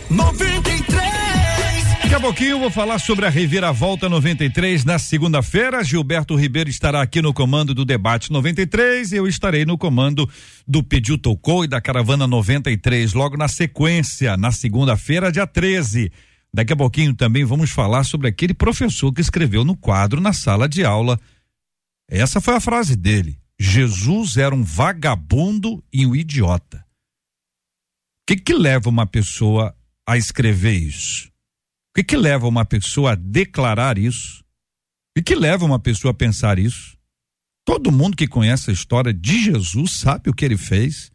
[0.09, 0.95] 93.
[2.03, 5.83] Daqui a pouquinho eu vou falar sobre a Reviravolta 93 na segunda-feira.
[5.83, 10.29] Gilberto Ribeiro estará aqui no comando do Debate 93 e eu estarei no comando
[10.67, 16.11] do Pediu Tocou e da Caravana 93, logo na sequência, na segunda-feira, dia 13.
[16.55, 20.69] Daqui a pouquinho também vamos falar sobre aquele professor que escreveu no quadro na sala
[20.69, 21.19] de aula.
[22.09, 23.37] Essa foi a frase dele.
[23.59, 26.77] Jesus era um vagabundo e um idiota.
[26.77, 29.75] O que que leva uma pessoa
[30.07, 31.27] a escrever isso?
[31.27, 34.39] O que que leva uma pessoa a declarar isso?
[34.39, 36.97] O que que leva uma pessoa a pensar isso?
[37.65, 41.11] Todo mundo que conhece a história de Jesus sabe o que ele fez.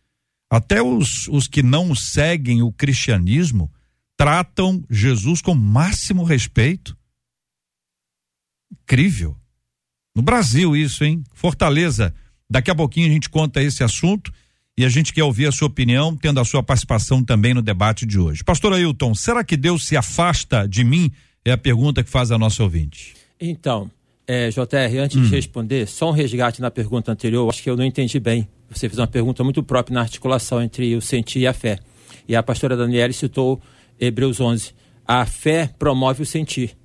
[0.52, 3.72] Até os, os que não seguem o cristianismo
[4.20, 6.94] tratam Jesus com máximo respeito.
[8.70, 9.34] Incrível.
[10.14, 11.24] No Brasil, isso, hein?
[11.32, 12.14] Fortaleza.
[12.48, 14.30] Daqui a pouquinho a gente conta esse assunto
[14.76, 18.04] e a gente quer ouvir a sua opinião, tendo a sua participação também no debate
[18.04, 18.44] de hoje.
[18.44, 21.10] Pastor Ailton, será que Deus se afasta de mim?
[21.42, 23.14] É a pergunta que faz a nossa ouvinte.
[23.40, 23.90] Então,
[24.26, 27.86] é, JR, antes de responder, só um resgate na pergunta anterior, acho que eu não
[27.86, 28.46] entendi bem.
[28.68, 31.78] Você fez uma pergunta muito própria na articulação entre o sentir e a fé.
[32.28, 33.62] E a pastora Daniela citou
[34.00, 34.72] Hebreus 11.
[35.06, 36.76] A fé promove o sentir,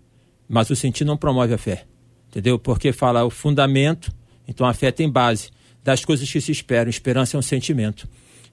[0.49, 1.85] mas o sentir não promove a fé.
[2.29, 2.59] Entendeu?
[2.59, 4.11] Porque fala o fundamento,
[4.47, 5.49] então a fé tem base
[5.83, 6.89] das coisas que se esperam.
[6.89, 8.07] Esperança é um sentimento.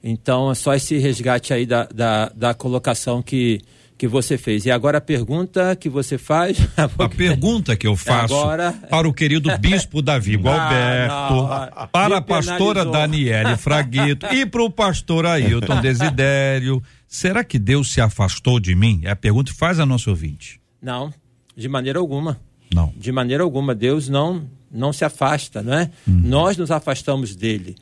[0.05, 3.61] Então é só esse resgate aí da, da, da colocação que,
[3.97, 4.67] que você fez.
[4.67, 6.59] E agora a pergunta que você faz.
[6.77, 12.21] A pergunta que eu faço Agora- para o querido bispo Davi Gualberto, não, para a
[12.23, 12.85] pastora.
[12.85, 19.03] Daniele Fraguito e para o pastor Ailton Desidério, será que Deus se afastou de mim?
[19.05, 20.59] É a pergunta que faz a nossa ouvinte.
[20.81, 21.13] Não,
[21.55, 22.41] de maneira alguma.
[22.75, 22.91] Não.
[22.97, 23.75] De maneira alguma.
[23.75, 25.91] Deus não, não se afasta, não é?
[26.09, 26.23] Uhum.
[26.25, 27.77] Nós nos afastamos dele.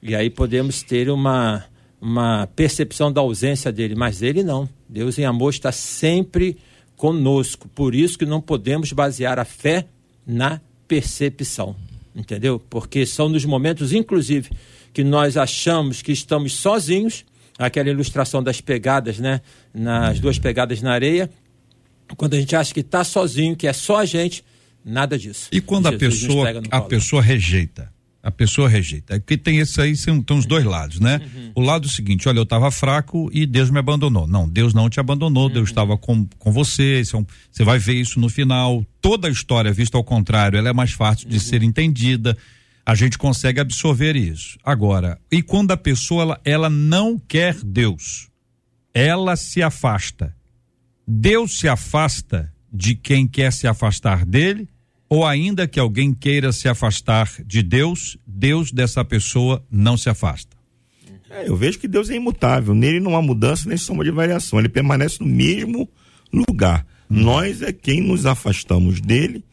[0.00, 1.64] E aí podemos ter uma,
[2.00, 4.68] uma percepção da ausência dele, mas ele não.
[4.88, 6.56] Deus em amor está sempre
[6.96, 7.68] conosco.
[7.68, 9.88] Por isso que não podemos basear a fé
[10.24, 11.74] na percepção.
[12.14, 12.62] Entendeu?
[12.70, 14.50] Porque são nos momentos, inclusive,
[14.92, 17.24] que nós achamos que estamos sozinhos,
[17.58, 19.40] aquela ilustração das pegadas, né?
[19.74, 21.30] Nas duas pegadas na areia,
[22.16, 24.44] quando a gente acha que está sozinho, que é só a gente,
[24.84, 25.48] nada disso.
[25.52, 27.94] E quando a Jesus nos pessoa a pessoa rejeita?
[28.22, 29.14] A pessoa rejeita.
[29.14, 31.20] É que tem esse aí, são, tem os dois lados, né?
[31.32, 31.52] Uhum.
[31.54, 34.26] O lado seguinte, olha, eu estava fraco e Deus me abandonou.
[34.26, 35.52] Não, Deus não te abandonou, Uhum.
[35.52, 37.02] Deus estava com, com você.
[37.12, 38.84] É um- você vai ver isso no final.
[39.00, 41.30] Toda a história, vista ao contrário, ela é mais fácil Uhum.
[41.34, 42.36] de ser entendida.
[42.86, 44.56] A gente consegue absorver isso.
[44.62, 48.30] Agora, e quando a pessoa ela, ela não quer Deus,
[48.94, 50.32] ela se afasta.
[51.04, 54.68] Deus se afasta de quem quer se afastar dele,
[55.08, 60.56] ou ainda que alguém queira se afastar de Deus, Deus dessa pessoa não se afasta.
[61.28, 62.72] É, eu vejo que Deus é imutável.
[62.72, 64.60] Nele não há mudança nem sombra de variação.
[64.60, 65.88] Ele permanece no mesmo
[66.32, 66.86] lugar.
[67.10, 69.44] Nós é quem nos afastamos dele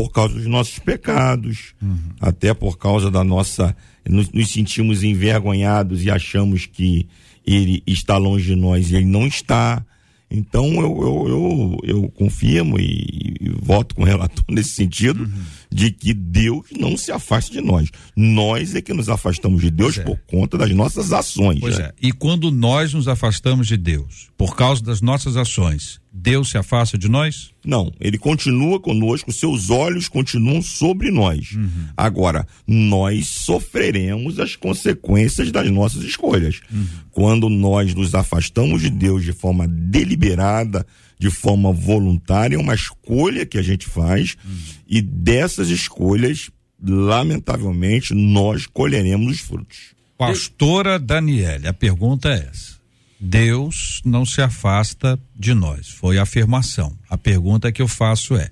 [0.00, 1.74] por causa dos nossos pecados,
[2.18, 3.76] até por causa da nossa.
[4.08, 7.06] Nos, nos sentimos envergonhados e achamos que
[7.46, 9.84] ele está longe de nós e ele não está.
[10.30, 15.30] Então eu, eu, eu, eu confirmo e, e voto com o relator nesse sentido
[15.70, 17.90] de que Deus não se afasta de nós.
[18.16, 20.02] Nós é que nos afastamos de Deus é.
[20.02, 21.60] por conta das nossas ações.
[21.60, 21.86] Pois né?
[21.86, 21.94] é.
[22.00, 26.98] E quando nós nos afastamos de Deus, por causa das nossas ações, Deus se afasta
[26.98, 27.50] de nós?
[27.64, 31.52] Não, ele continua conosco, seus olhos continuam sobre nós.
[31.52, 31.88] Uhum.
[31.96, 36.60] Agora, nós sofreremos as consequências das nossas escolhas.
[36.72, 36.86] Uhum.
[37.10, 40.84] Quando nós nos afastamos de Deus de forma deliberada,
[41.18, 44.58] de forma voluntária, é uma escolha que a gente faz Uhum.
[44.88, 46.50] e dessas escolhas
[46.82, 49.94] lamentavelmente, nós colheremos os frutos.
[50.16, 52.79] Pastora Daniele, a pergunta é essa.
[53.20, 56.96] Deus não se afasta de nós, foi a afirmação.
[57.08, 58.50] A pergunta que eu faço é,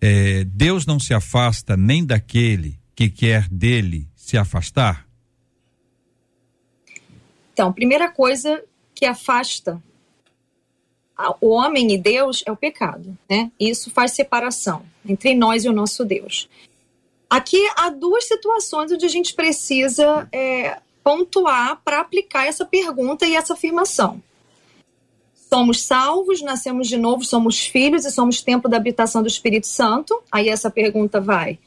[0.00, 5.06] é Deus não se afasta nem daquele que quer dele se afastar?
[7.52, 8.62] Então, primeira coisa
[8.94, 9.82] que afasta
[11.40, 13.50] o homem e Deus é o pecado, né?
[13.58, 16.48] Isso faz separação entre nós e o nosso Deus.
[17.28, 23.34] Aqui há duas situações onde a gente precisa é, pontuar para aplicar essa pergunta e
[23.34, 24.22] essa afirmação.
[25.34, 30.22] Somos salvos, nascemos de novo, somos filhos e somos templo da habitação do Espírito Santo.
[30.30, 31.58] Aí essa pergunta vai: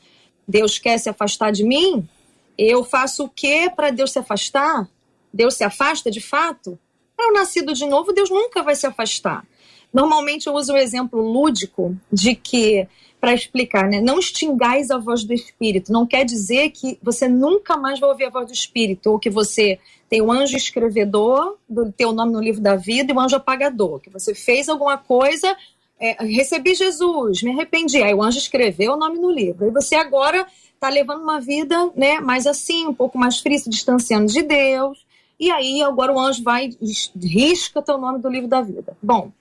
[0.47, 2.07] Deus quer se afastar de mim?
[2.55, 4.87] Eu faço o que para Deus se afastar?
[5.33, 6.77] Deus se afasta de fato?
[7.17, 9.43] Para o nascido de novo, Deus nunca vai se afastar.
[9.91, 12.87] Normalmente eu uso o exemplo lúdico de que,
[13.21, 14.01] para explicar, né?
[14.01, 15.93] Não extingais a voz do Espírito.
[15.93, 19.29] Não quer dizer que você nunca mais vai ouvir a voz do Espírito, ou que
[19.29, 19.77] você
[20.09, 23.99] tem o anjo escrevedor do teu nome no livro da vida e o anjo apagador,
[23.99, 25.55] que você fez alguma coisa,
[25.99, 29.67] é, recebi Jesus, me arrependi, aí o anjo escreveu o nome no livro.
[29.67, 33.69] E você agora está levando uma vida, né, mais assim, um pouco mais fria, se
[33.69, 35.05] distanciando de Deus.
[35.39, 36.71] E aí agora o anjo vai
[37.15, 38.97] risca teu nome do livro da vida.
[39.01, 39.31] Bom,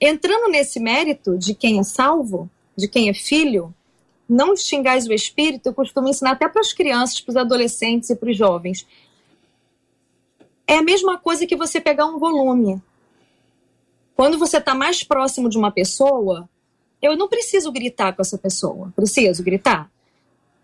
[0.00, 3.74] entrando nesse mérito de quem é salvo, de quem é filho,
[4.28, 8.16] não extingais o espírito, eu costumo ensinar até para as crianças, para os adolescentes e
[8.16, 8.86] para os jovens.
[10.66, 12.82] É a mesma coisa que você pegar um volume.
[14.16, 16.48] Quando você está mais próximo de uma pessoa,
[17.00, 18.92] eu não preciso gritar com essa pessoa.
[18.96, 19.90] Preciso gritar?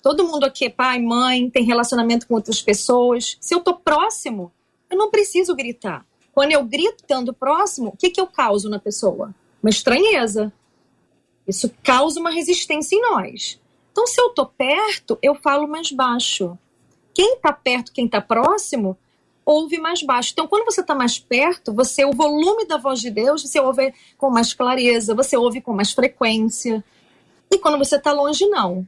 [0.03, 3.37] Todo mundo aqui é pai, mãe, tem relacionamento com outras pessoas.
[3.40, 4.51] Se eu tô próximo,
[4.90, 6.05] eu não preciso gritar.
[6.33, 9.33] Quando eu grito estando próximo, o que, que eu causo na pessoa?
[9.62, 10.53] Uma estranheza.
[11.47, 13.61] Isso causa uma resistência em nós.
[13.91, 16.57] Então, se eu tô perto, eu falo mais baixo.
[17.15, 18.97] Quem tá perto, quem tá próximo,
[19.45, 20.31] ouve mais baixo.
[20.33, 23.93] Então, quando você está mais perto, você o volume da voz de Deus, você ouve
[24.17, 26.83] com mais clareza, você ouve com mais frequência.
[27.51, 28.87] E quando você está longe, não.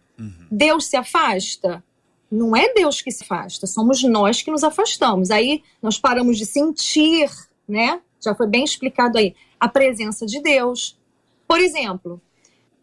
[0.51, 1.85] Deus se afasta?
[2.31, 5.31] Não é Deus que se afasta, somos nós que nos afastamos.
[5.31, 7.31] Aí nós paramos de sentir,
[7.69, 8.01] né?
[8.21, 10.99] Já foi bem explicado aí, a presença de Deus.
[11.47, 12.21] Por exemplo,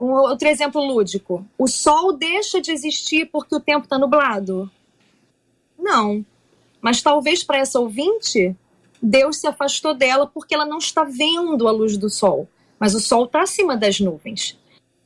[0.02, 4.70] um outro exemplo lúdico: o sol deixa de existir porque o tempo está nublado?
[5.78, 6.26] Não.
[6.82, 8.56] Mas talvez para essa ouvinte,
[9.00, 12.50] Deus se afastou dela porque ela não está vendo a luz do sol.
[12.80, 14.58] Mas o sol está acima das nuvens.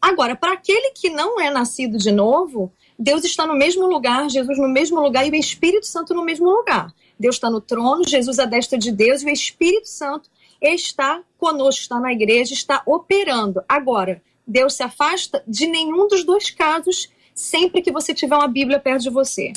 [0.02, 4.58] Agora, para aquele que não é nascido de novo, Deus está no mesmo lugar, Jesus
[4.58, 6.94] no mesmo lugar e o Espírito Santo no mesmo lugar.
[7.20, 10.30] Deus está no trono, Jesus à destra de Deus e o Espírito Santo
[10.62, 13.62] está conosco, está na igreja, está operando.
[13.68, 18.80] Agora, Deus se afasta de nenhum dos dois casos sempre que você tiver uma Bíblia
[18.80, 19.52] perto de você.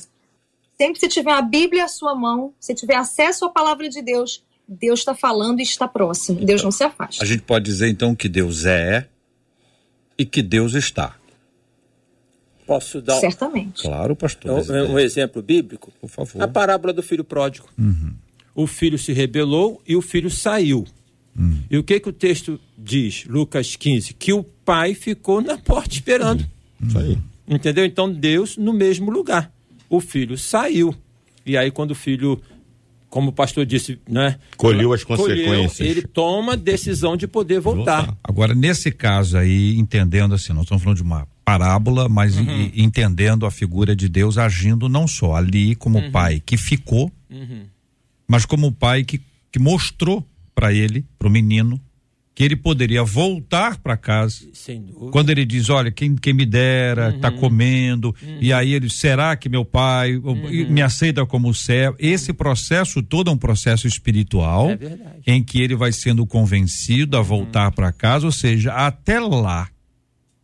[0.77, 4.01] Sempre que você tiver a Bíblia à sua mão, se tiver acesso à palavra de
[4.01, 6.44] Deus, Deus está falando e está próximo.
[6.44, 7.22] Deus não se afasta.
[7.22, 9.09] A gente pode dizer então que Deus é
[10.16, 11.16] e que Deus está.
[12.66, 13.83] Posso dar um- Certamente.
[13.83, 14.51] Claro, pastor.
[14.70, 15.90] um, um exemplo bíblico?
[16.01, 16.42] Por favor.
[16.42, 17.68] A parábola do filho pródigo.
[18.55, 20.85] O filho se rebelou e o filho saiu.
[21.70, 24.14] E o que que o texto diz, Lucas 15?
[24.14, 26.44] Que o pai ficou na porta esperando.
[26.85, 27.18] Isso aí.
[27.46, 27.85] Entendeu?
[27.85, 29.51] Então Deus no mesmo lugar.
[29.88, 30.94] O filho saiu.
[31.46, 32.40] E aí quando o filho,
[33.09, 34.37] como o pastor disse, né?
[34.57, 35.81] Colheu as colheu, consequências.
[35.88, 37.98] ele toma a decisão de poder voltar.
[38.05, 38.18] Voltar.
[38.22, 42.70] Agora, nesse caso aí, entendendo assim, nós estamos falando de uma parábola, mas Uhum.
[42.74, 46.11] entendendo a figura de Deus agindo não só ali como Uhum.
[46.11, 47.11] pai que ficou,
[48.27, 49.20] mas como pai que,
[49.51, 50.22] que mostrou
[50.59, 51.81] para ele, para o menino,
[52.35, 54.44] que ele poderia voltar para casa.
[54.53, 55.12] Sem dúvida.
[55.12, 57.21] Quando ele diz, olha, quem, quem me dera, Uhum.
[57.21, 60.51] tá comendo, e aí ele, será que meu pai Uhum.
[60.68, 61.97] me aceita como servo?
[62.01, 64.71] Esse processo todo é um processo espiritual,
[65.25, 67.27] É em que ele vai sendo convencido a Uhum.
[67.27, 69.68] voltar para casa, ou seja, até lá,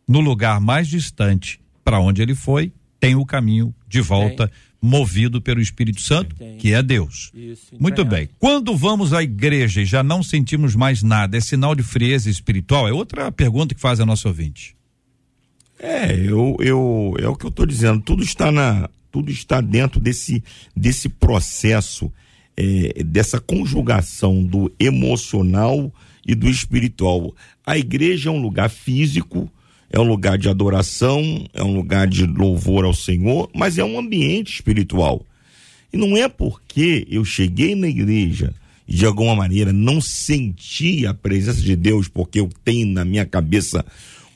[0.07, 4.49] no lugar mais distante para onde ele foi, tem o caminho de volta,
[4.85, 6.57] movido pelo Espírito Santo, Tem.
[6.57, 7.31] que é Deus.
[7.33, 8.29] Isso, Muito bem.
[8.39, 12.87] Quando vamos à igreja e já não sentimos mais nada, é sinal de frieza espiritual?
[12.87, 14.75] É outra pergunta que faz a nossa ouvinte.
[15.79, 18.01] É, eu, eu, é o que eu estou dizendo.
[18.01, 20.43] Tudo está na, tudo está dentro desse,
[20.75, 22.11] desse processo,
[22.57, 25.93] é, dessa conjugação do emocional
[26.25, 27.33] e do espiritual.
[27.65, 29.49] A igreja é um lugar físico,
[29.91, 33.97] é um lugar de adoração, é um lugar de louvor ao Senhor, mas é um
[33.99, 35.25] ambiente espiritual.
[35.93, 38.53] E não é porque eu cheguei na igreja
[38.87, 43.25] e de alguma maneira não senti a presença de Deus, porque eu tenho na minha
[43.25, 43.85] cabeça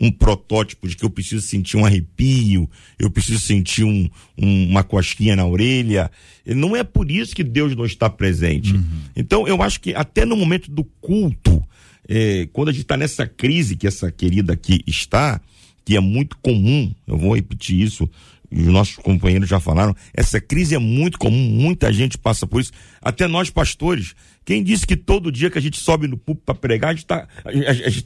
[0.01, 4.81] um protótipo de que eu preciso sentir um arrepio, eu preciso sentir um, um- uma
[4.81, 6.09] cosquinha na orelha.
[6.45, 8.73] Não é por isso que Deus não está presente.
[9.13, 11.61] Então, eu acho que até no momento do culto,
[12.09, 15.39] eh, quando a gente está nessa crise que essa querida aqui está,
[15.85, 18.09] que é muito comum, eu vou repetir isso,
[18.51, 22.71] os nossos companheiros já falaram, essa crise é muito comum, muita gente passa por isso,
[22.99, 24.15] até nós pastores.
[24.43, 27.03] Quem disse que todo dia que a gente sobe no púlpito para pregar, a gente
[27.03, 27.27] está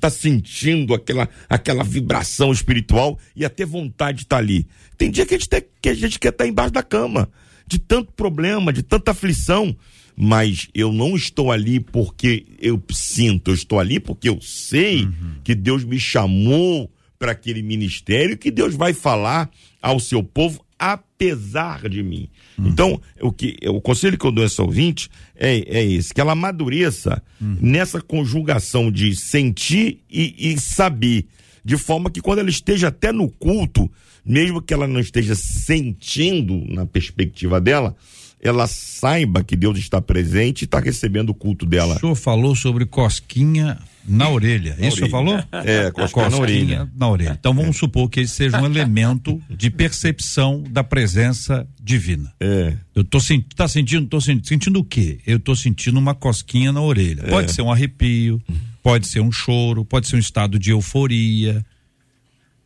[0.01, 4.67] tá sentindo aquela, aquela vibração espiritual e até vontade de estar ali.
[4.97, 7.29] Tem dia que a gente, tem- que a gente quer estar embaixo da cama,
[7.65, 9.73] de tanto problema, de tanta aflição.
[10.16, 15.07] Mas eu não estou ali porque eu sinto, eu estou ali porque eu sei
[15.43, 19.49] que Deus me chamou para aquele ministério que Deus vai falar
[19.82, 22.28] ao seu povo apesar de mim.
[22.59, 26.20] Então, o que o conselho que eu dou a essa ouvinte é, é esse, que
[26.20, 27.24] ela amadureça
[27.61, 31.26] nessa conjugação de sentir e, e saber,
[31.64, 33.89] de forma que quando ela esteja até no culto,
[34.26, 37.95] mesmo que ela não esteja sentindo na perspectiva dela,
[38.43, 41.97] ela saiba que Deus está presente e está recebendo o culto O dela.
[41.99, 44.75] senhor falou sobre cosquinha na orelha.
[44.79, 45.41] Isso o senhor falou?
[45.63, 46.91] É, cosquinha na orelha.
[46.95, 47.37] na orelha.
[47.39, 52.33] Então vamos supor que esse seja um elemento de percepção da presença divina.
[52.39, 52.73] É.
[52.93, 55.19] Eu tô sentindo, tá sentindo, tô sentindo, sentindo o quê?
[55.25, 57.23] Eu tô sentindo uma cosquinha na orelha.
[57.23, 58.41] Pode ser um arrepio,
[58.83, 61.65] pode ser um choro, pode ser um estado de euforia,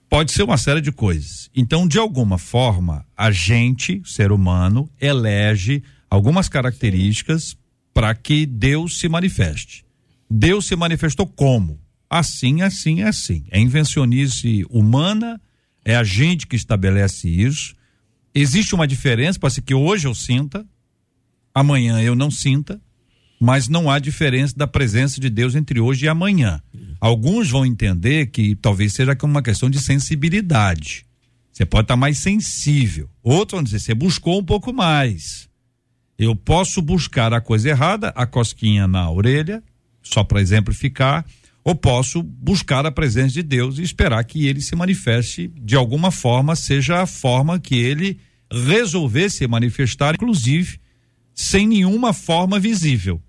[0.10, 1.50] pode ser uma série de coisas.
[1.56, 7.58] Então, de alguma forma, a gente, ser humano, elege algumas características
[7.94, 9.86] para que Deus se manifeste.
[10.30, 11.80] Deus se manifestou como?
[12.10, 13.46] Assim, assim, assim.
[13.52, 15.42] É invencionice humana,
[15.84, 17.76] é a gente que estabelece isso.
[18.34, 20.66] Existe uma diferença, pode ser que hoje eu sinta,
[21.54, 22.80] amanhã eu não sinta,
[23.40, 26.62] mas não há diferença da presença de Deus entre hoje e amanhã.
[27.00, 31.06] Alguns vão entender que talvez seja como uma questão de sensibilidade.
[31.52, 33.10] Você pode estar mais sensível.
[33.24, 35.48] Outros vão dizer, você buscou um pouco mais.
[36.18, 39.64] Eu posso buscar a coisa errada, a cosquinha na orelha,
[40.02, 41.26] só para exemplificar,
[41.64, 46.12] ou posso buscar a presença de Deus e esperar que ele se manifeste de alguma
[46.12, 48.20] forma, seja a forma que ele
[48.52, 50.80] resolver se manifestar, inclusive
[51.36, 53.22] sem nenhuma forma visível.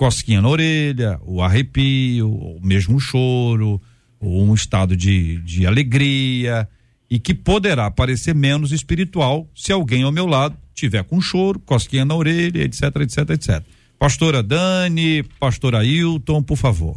[0.00, 3.78] Cosquinha na orelha, o arrepio, ou mesmo o choro,
[4.18, 6.66] ou um estado de, de alegria,
[7.10, 12.06] e que poderá parecer menos espiritual se alguém ao meu lado tiver com choro, cosquinha
[12.06, 13.62] na orelha, etc, etc, etc.
[13.98, 16.96] Pastora Dani, pastora Ailton, por favor.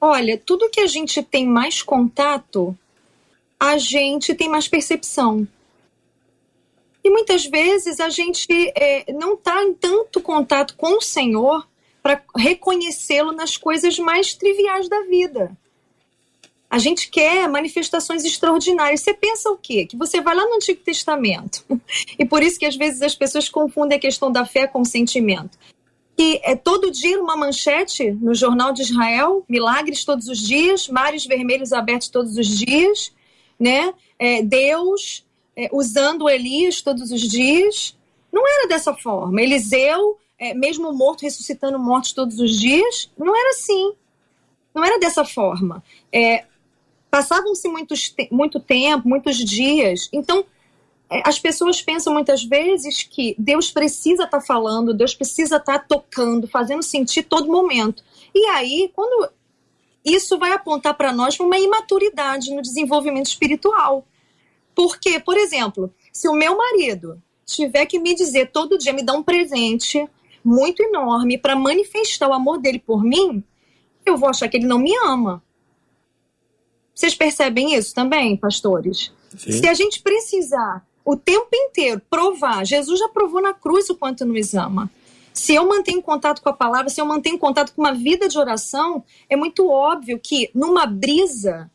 [0.00, 2.78] Olha, tudo que a gente tem mais contato,
[3.58, 5.48] a gente tem mais percepção.
[7.06, 11.64] E muitas vezes a gente é, não está em tanto contato com o Senhor
[12.02, 15.56] para reconhecê-lo nas coisas mais triviais da vida.
[16.68, 19.02] A gente quer manifestações extraordinárias.
[19.02, 19.86] Você pensa o quê?
[19.86, 21.64] Que você vai lá no Antigo Testamento.
[22.18, 24.84] E por isso que às vezes as pessoas confundem a questão da fé com o
[24.84, 25.56] sentimento
[26.16, 31.26] que é todo dia uma manchete no Jornal de Israel, milagres todos os dias, mares
[31.26, 33.12] vermelhos abertos todos os dias,
[33.60, 33.92] né?
[34.18, 35.25] É, Deus
[35.56, 37.96] é, usando Elias todos os dias.
[38.32, 39.40] Não era dessa forma.
[39.40, 43.92] Eliseu, é, mesmo morto, ressuscitando mortos todos os dias, não era assim.
[44.74, 45.82] Não era dessa forma.
[46.12, 46.44] É,
[47.10, 47.68] Passavam-se
[48.14, 50.08] te- muito tempo, muitos dias.
[50.12, 50.44] Então,
[51.08, 56.46] é, as pessoas pensam muitas vezes que Deus precisa estar falando, Deus precisa estar tocando,
[56.46, 58.02] fazendo sentir todo momento.
[58.34, 59.30] E aí, quando
[60.04, 64.04] isso vai apontar para nós uma imaturidade no desenvolvimento espiritual.
[64.76, 69.14] Porque, por exemplo, se o meu marido tiver que me dizer todo dia, me dar
[69.14, 70.06] um presente
[70.44, 73.42] muito enorme para manifestar o amor dele por mim,
[74.04, 75.42] eu vou achar que ele não me ama.
[76.94, 79.10] Vocês percebem isso também, pastores?
[79.36, 84.26] Se a gente precisar o tempo inteiro provar, Jesus já provou na cruz o quanto
[84.26, 84.90] nos ama.
[85.32, 88.38] Se eu mantenho contato com a palavra, se eu mantenho contato com uma vida de
[88.38, 91.70] oração, é muito óbvio que numa brisa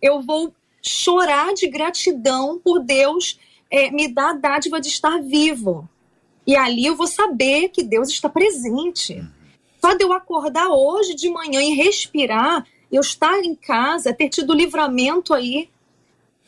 [0.00, 0.52] eu vou
[0.86, 3.38] chorar de gratidão por Deus
[3.70, 5.88] eh, me dar a dádiva de estar vivo.
[6.46, 9.22] E ali eu vou saber que Deus está presente.
[9.80, 14.54] Só de eu acordar hoje de manhã e respirar, eu estar em casa, ter tido
[14.54, 15.68] livramento aí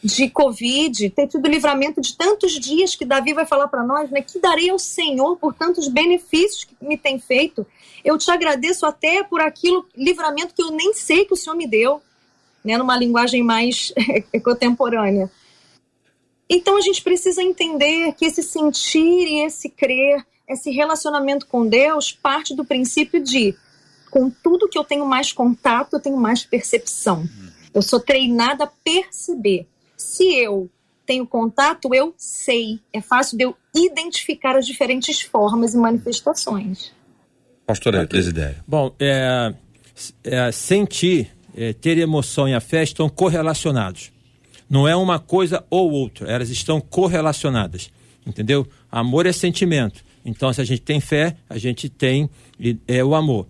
[0.02, 4.22] de Covid, ter tido livramento de tantos dias que Davi vai falar para nós, né?
[4.22, 7.66] Que darei ao Senhor por tantos benefícios que me tem feito.
[8.04, 11.66] Eu te agradeço até por aquilo, livramento que eu nem sei que o Senhor me
[11.66, 12.00] deu,
[12.68, 12.76] né?
[12.76, 13.92] Numa linguagem mais
[14.44, 15.30] contemporânea.
[16.48, 22.12] Então a gente precisa entender que esse sentir e esse crer, esse relacionamento com Deus
[22.12, 23.54] parte do princípio de
[24.10, 27.26] com tudo que eu tenho mais contato, eu tenho mais percepção.
[27.74, 29.66] Eu sou treinada a perceber.
[29.96, 30.70] Se eu
[31.06, 32.80] tenho contato, eu sei.
[32.92, 36.92] É fácil de eu identificar as diferentes formas e manifestações.
[37.66, 38.64] Pastora Desidério.
[38.66, 39.52] Bom, é,
[40.24, 44.12] é, sentir, é, ter emoção e a fé estão correlacionados.
[44.70, 47.90] Não é uma coisa ou outra, elas estão correlacionadas.
[48.24, 48.66] Entendeu?
[48.92, 50.04] Amor é sentimento.
[50.24, 52.30] Então, se a gente tem fé, a gente tem
[52.86, 53.48] é, o amor.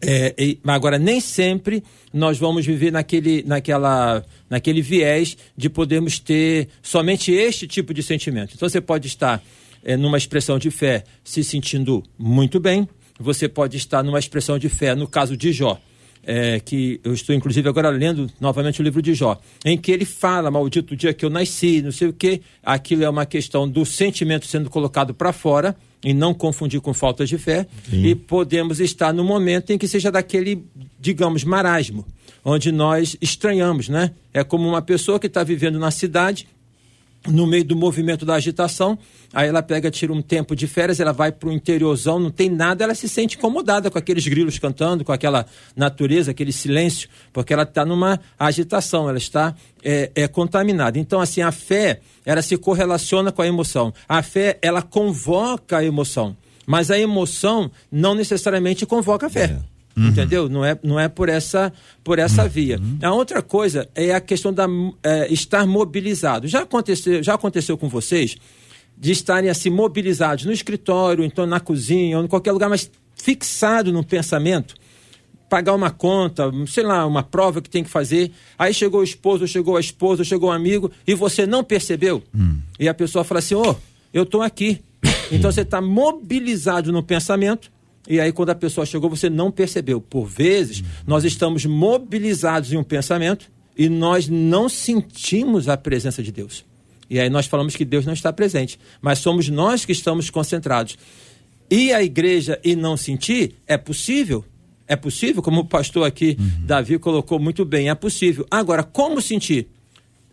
[0.00, 6.68] É, e, agora, nem sempre nós vamos viver naquele, naquela, naquele viés de podermos ter
[6.82, 8.54] somente este tipo de sentimento.
[8.54, 9.42] Então, você pode estar
[9.84, 12.88] é, numa expressão de fé se sentindo muito bem,
[13.20, 15.78] você pode estar numa expressão de fé, no caso de Jó,
[16.24, 20.04] é, que eu estou inclusive agora lendo novamente o livro de Jó, em que ele
[20.04, 23.84] fala, maldito dia que eu nasci, não sei o que, aquilo é uma questão do
[23.84, 28.04] sentimento sendo colocado para fora, e não confundir com faltas de fé, Sim.
[28.04, 30.64] e podemos estar no momento em que seja daquele,
[30.98, 32.04] digamos, marasmo,
[32.44, 34.10] onde nós estranhamos, né?
[34.34, 36.48] É como uma pessoa que está vivendo na cidade
[37.28, 38.98] no meio do movimento da agitação,
[39.32, 42.48] aí ela pega, tira um tempo de férias, ela vai para o interiorzão, não tem
[42.48, 45.46] nada, ela se sente incomodada com aqueles grilos cantando, com aquela
[45.76, 49.54] natureza, aquele silêncio, porque ela está numa agitação, ela está
[49.84, 50.98] é, é, contaminada.
[50.98, 53.92] Então, assim, a fé, ela se correlaciona com a emoção.
[54.08, 59.44] A fé, ela convoca a emoção, mas a emoção não necessariamente convoca a fé.
[59.44, 59.71] É.
[59.96, 60.08] Uhum.
[60.08, 60.48] Entendeu?
[60.48, 61.72] Não é, não é por essa,
[62.02, 62.48] por essa uhum.
[62.48, 62.80] via.
[63.02, 64.66] A outra coisa é a questão da
[65.02, 66.48] é, estar mobilizado.
[66.48, 68.36] Já aconteceu, já aconteceu com vocês
[68.96, 73.92] de estarem assim mobilizados no escritório, então na cozinha, ou em qualquer lugar, mas fixado
[73.92, 74.74] no pensamento,
[75.48, 78.32] pagar uma conta, sei lá, uma prova que tem que fazer.
[78.58, 82.22] Aí chegou o esposo, chegou a esposa, chegou o um amigo e você não percebeu.
[82.34, 82.58] Hum.
[82.78, 83.76] E a pessoa fala assim: "Ô, oh,
[84.14, 84.80] eu estou aqui".
[85.30, 87.70] Então você está mobilizado no pensamento
[88.08, 90.00] e aí, quando a pessoa chegou, você não percebeu.
[90.00, 96.32] Por vezes, nós estamos mobilizados em um pensamento e nós não sentimos a presença de
[96.32, 96.64] Deus.
[97.08, 100.96] E aí nós falamos que Deus não está presente, mas somos nós que estamos concentrados.
[101.70, 104.44] E a igreja e não sentir é possível?
[104.86, 106.66] É possível, como o pastor aqui, uhum.
[106.66, 108.46] Davi, colocou muito bem, é possível.
[108.50, 109.68] Agora, como sentir?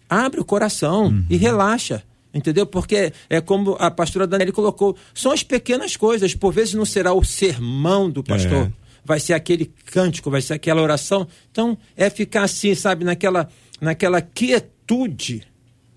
[0.09, 1.25] Abre o coração uhum.
[1.29, 2.03] e relaxa.
[2.33, 2.65] Entendeu?
[2.65, 7.11] Porque é como a pastora Daniela colocou, são as pequenas coisas, por vezes não será
[7.11, 8.71] o sermão do pastor, é.
[9.03, 11.27] vai ser aquele cântico, vai ser aquela oração.
[11.51, 13.49] Então, é ficar assim, sabe, naquela,
[13.81, 15.43] naquela quietude,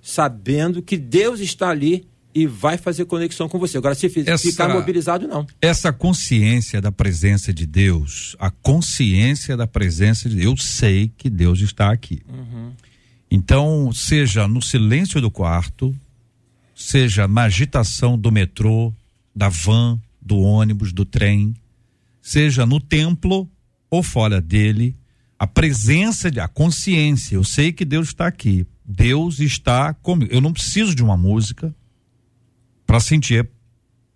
[0.01, 3.76] sabendo que Deus está ali e vai fazer conexão com você.
[3.76, 5.47] Agora, se ficar essa, mobilizado, não.
[5.61, 11.28] Essa consciência da presença de Deus, a consciência da presença de Deus, eu sei que
[11.28, 12.22] Deus está aqui.
[12.26, 12.72] Uhum.
[13.30, 15.95] Então, seja no silêncio do quarto,
[16.83, 18.93] seja na agitação do metrô,
[19.35, 21.55] da van, do ônibus, do trem,
[22.20, 23.51] seja no templo
[23.91, 24.97] ou fora dele,
[25.39, 28.66] a presença de a consciência, eu sei que Deus está aqui.
[28.85, 30.33] Deus está comigo.
[30.33, 31.74] Eu não preciso de uma música
[32.87, 33.49] para sentir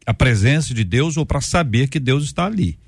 [0.04, 2.78] a presença de Deus ou para saber que Deus está ali.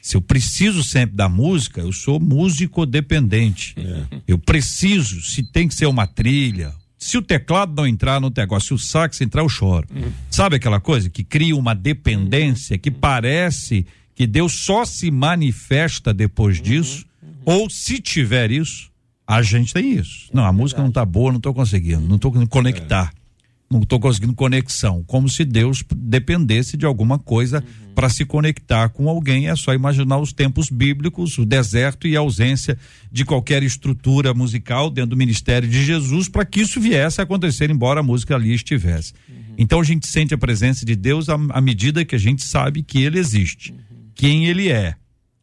[0.00, 3.74] Se eu preciso sempre da música, eu sou músico dependente.
[3.76, 4.20] É.
[4.26, 8.68] Eu preciso, se tem que ser uma trilha, se o teclado não entrar no negócio,
[8.68, 9.86] se o sax entrar, eu choro.
[9.94, 10.10] Uhum.
[10.30, 16.60] Sabe aquela coisa que cria uma dependência que parece que Deus só se manifesta depois
[16.60, 17.04] disso?
[17.44, 18.90] Ou se tiver isso,
[19.26, 20.28] a gente tem isso.
[20.32, 23.12] Não, a música não tá boa, não tô conseguindo, não tô conseguindo conectar.
[23.12, 23.26] É
[23.70, 27.85] não estou conseguindo conexão, como se Deus dependesse de alguma coisa uhum.
[27.96, 29.48] Para se conectar com alguém.
[29.48, 32.76] É só imaginar os tempos bíblicos, o deserto e a ausência
[33.10, 37.70] de qualquer estrutura musical dentro do ministério de Jesus para que isso viesse a acontecer,
[37.70, 39.14] embora a música ali estivesse.
[39.26, 39.54] Uhum.
[39.56, 42.82] Então a gente sente a presença de Deus à, à medida que a gente sabe
[42.82, 43.78] que Ele existe, uhum.
[44.14, 44.94] quem Ele é,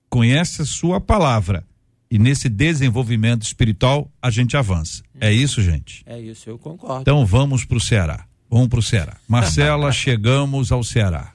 [0.08, 1.66] conhece a Sua palavra
[2.12, 5.02] e nesse desenvolvimento espiritual a gente avança.
[5.20, 6.04] É isso, gente?
[6.06, 7.02] É isso, eu concordo.
[7.02, 8.28] Então vamos para o Ceará.
[8.48, 9.18] Vamos para o Ceará.
[9.28, 11.34] Marcela, chegamos ao Ceará.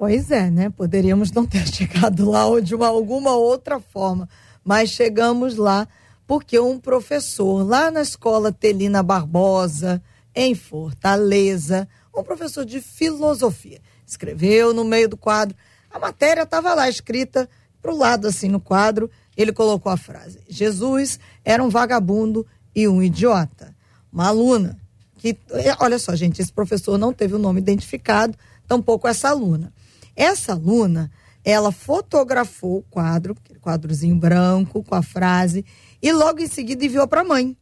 [0.00, 0.70] Pois é, né?
[0.70, 4.26] Poderíamos não ter chegado lá de uma, alguma outra forma,
[4.64, 5.86] mas chegamos lá
[6.26, 10.02] porque um professor lá na escola Telina Barbosa,
[10.34, 11.86] em Fortaleza,
[12.16, 15.54] um professor de filosofia, escreveu no meio do quadro.
[15.90, 17.46] A matéria estava lá escrita
[17.82, 22.88] para o lado, assim, no quadro, ele colocou a frase: Jesus era um vagabundo e
[22.88, 23.76] um idiota.
[24.10, 24.78] Uma aluna
[25.18, 25.36] que,
[25.78, 28.34] olha só, gente, esse professor não teve o nome identificado,
[28.66, 29.70] tampouco essa aluna.
[30.14, 31.10] Essa aluna,
[31.44, 35.64] ela fotografou o quadro, quadrozinho branco com a frase,
[36.02, 37.56] e logo em seguida enviou para a mãe.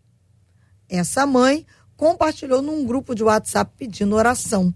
[0.88, 4.74] Essa mãe compartilhou num grupo de WhatsApp pedindo oração.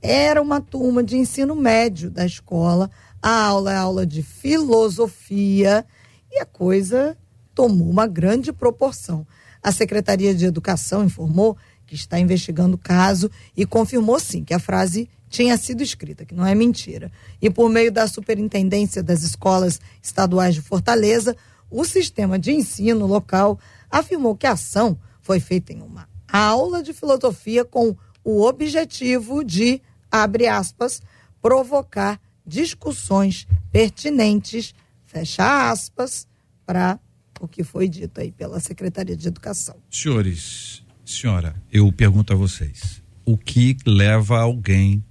[0.00, 2.90] Era uma turma de ensino médio da escola.
[3.22, 5.84] A aula é aula de filosofia
[6.30, 7.16] e a coisa
[7.54, 9.26] tomou uma grande proporção.
[9.62, 14.58] A Secretaria de Educação informou que está investigando o caso e confirmou sim que a
[14.58, 17.10] frase tinha sido escrita, que não é mentira.
[17.42, 21.36] E por meio da Superintendência das Escolas Estaduais de Fortaleza,
[21.68, 23.58] o sistema de ensino local
[23.90, 29.82] afirmou que a ação foi feita em uma aula de filosofia com o objetivo de,
[30.08, 31.02] abre aspas,
[31.42, 34.72] provocar discussões pertinentes,
[35.04, 36.28] fecha aspas,
[36.64, 37.00] para
[37.40, 39.74] o que foi dito aí pela Secretaria de Educação.
[39.90, 45.02] Senhores, senhora, eu pergunto a vocês: o que leva alguém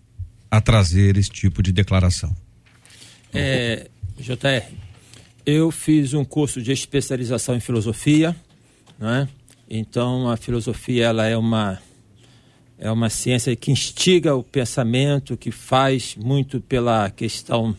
[0.53, 2.31] a trazer esse tipo de declaração?
[3.33, 3.89] É,
[4.19, 4.71] JR,
[5.43, 8.35] eu fiz um curso de especialização em filosofia,
[8.99, 9.27] né?
[9.67, 11.81] Então a filosofia ela é uma
[12.77, 17.75] é uma ciência que instiga o pensamento, que faz muito pela questão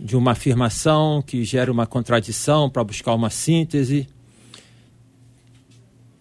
[0.00, 4.08] de uma afirmação que gera uma contradição para buscar uma síntese.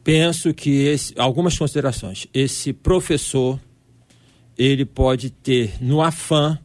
[0.03, 2.28] Penso que esse, algumas considerações.
[2.34, 3.57] Esse professor
[4.64, 6.59] ele pode ter no afã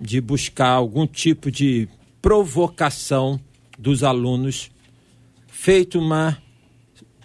[0.00, 1.86] de buscar algum tipo de
[2.22, 3.38] provocação
[3.78, 4.70] dos alunos
[5.46, 6.38] feito uma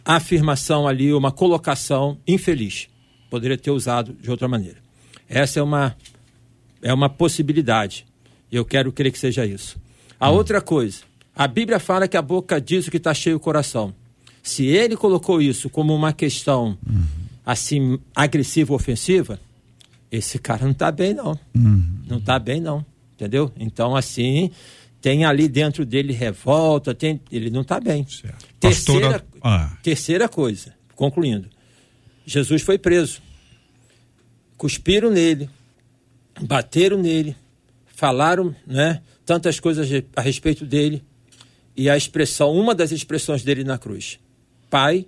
[0.03, 2.89] afirmação ali, uma colocação infeliz.
[3.29, 4.77] Poderia ter usado de outra maneira.
[5.27, 5.95] Essa é uma
[6.81, 8.05] é uma possibilidade.
[8.51, 9.77] Eu quero crer que seja isso.
[10.19, 11.03] A outra coisa,
[11.33, 13.93] a Bíblia fala que a boca diz o que está cheio o coração.
[14.43, 16.77] Se ele colocou isso como uma questão
[17.45, 19.39] assim agressiva, ofensiva,
[20.11, 21.39] esse cara não está bem não.
[21.53, 23.51] Não está bem não, entendeu?
[23.57, 24.51] Então assim
[25.01, 28.05] tem ali dentro dele revolta, tem, ele não está bem.
[28.07, 28.45] Certo.
[28.59, 29.77] Terceira, Pastora- ah.
[29.81, 31.49] terceira coisa, concluindo,
[32.25, 33.21] Jesus foi preso,
[34.57, 35.49] cuspiram nele,
[36.41, 37.35] bateram nele,
[37.95, 41.03] falaram, né, tantas coisas a respeito dele
[41.75, 44.19] e a expressão, uma das expressões dele na cruz,
[44.69, 45.05] Pai,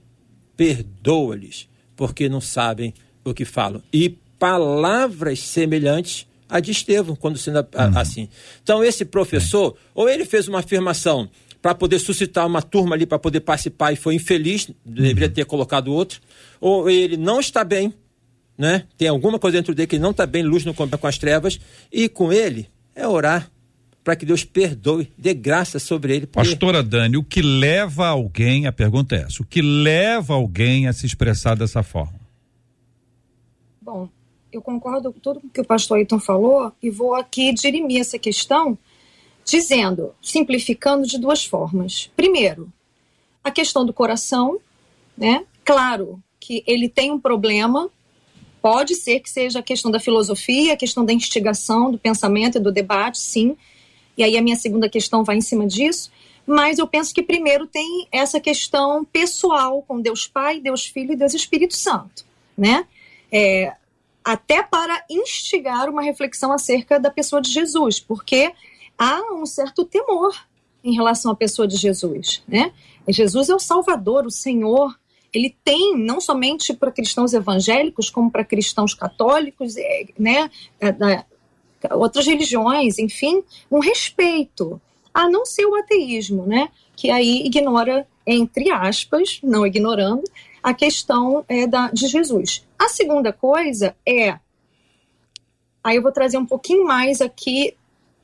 [0.57, 2.93] perdoa-lhes, porque não sabem
[3.23, 3.83] o que falam.
[3.93, 8.27] E palavras semelhantes a de Estevão, quando sendo a- a- assim.
[8.63, 11.29] Então, esse professor, ou ele fez uma afirmação
[11.61, 15.93] para poder suscitar uma turma ali para poder participar e foi infeliz, deveria ter colocado
[15.93, 16.19] outro,
[16.59, 17.93] ou ele não está bem,
[18.57, 18.83] né?
[18.97, 21.59] Tem alguma coisa dentro dele que não está bem, luz no combina com as trevas,
[21.93, 23.49] e com ele é orar
[24.03, 26.25] para que Deus perdoe, dê graça sobre ele.
[26.25, 30.87] porque- Pastora Dani, o que leva alguém, a pergunta é essa, o que leva alguém
[30.87, 32.19] a se expressar dessa forma?
[33.81, 34.09] Bom,
[34.51, 38.77] eu concordo com tudo que o pastor Ayrton falou e vou aqui dirimir essa questão
[39.45, 42.09] dizendo, simplificando de duas formas.
[42.15, 42.71] Primeiro,
[43.43, 44.59] a questão do coração,
[45.17, 45.45] né?
[45.63, 47.89] Claro que ele tem um problema,
[48.61, 52.61] pode ser que seja a questão da filosofia, a questão da instigação, do pensamento e
[52.61, 53.55] do debate, sim.
[54.17, 56.11] E aí a minha segunda questão vai em cima disso.
[56.45, 61.15] Mas eu penso que primeiro tem essa questão pessoal com Deus Pai, Deus Filho e
[61.15, 62.25] Deus Espírito Santo,
[62.57, 62.85] né?
[63.31, 63.73] É,
[64.23, 68.51] até para instigar uma reflexão acerca da pessoa de Jesus, porque
[68.97, 70.35] há um certo temor
[70.83, 72.71] em relação à pessoa de Jesus, né?
[73.07, 74.97] Jesus é o Salvador, o Senhor.
[75.33, 80.51] Ele tem não somente para cristãos evangélicos, como para cristãos católicos, é, né?
[80.79, 81.23] é,
[81.95, 84.79] outras religiões, enfim, um respeito,
[85.13, 86.69] a não ser o ateísmo, né?
[86.95, 90.23] Que aí ignora, entre aspas, não ignorando,
[90.61, 92.65] a questão é, da, de Jesus.
[92.81, 94.39] A segunda coisa é.
[95.83, 97.77] Aí eu vou trazer um pouquinho mais aqui,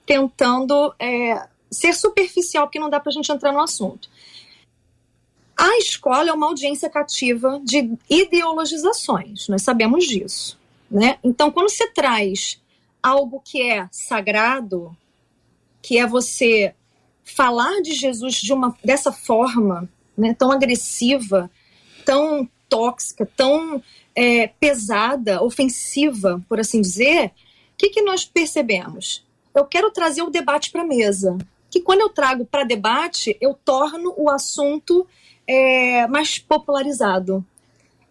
[0.04, 4.10] tentando é, ser superficial, porque não dá para a gente entrar no assunto.
[5.56, 10.60] A escola é uma audiência cativa de ideologizações, nós sabemos disso.
[10.90, 11.20] Né?
[11.24, 12.60] Então, quando você traz
[13.02, 14.98] algo que é sagrado,
[15.84, 16.74] que é você
[17.24, 19.88] falar de Jesus de uma, dessa forma,
[20.18, 21.48] né, tão agressiva,
[22.04, 23.84] tão tóxica, tão
[24.18, 27.32] é, pesada, ofensiva, por assim dizer, o
[27.78, 29.24] que, que nós percebemos?
[29.54, 31.38] Eu quero trazer o debate para a mesa.
[31.70, 35.06] Que quando eu trago para debate, eu torno o assunto
[35.46, 37.46] é, mais popularizado.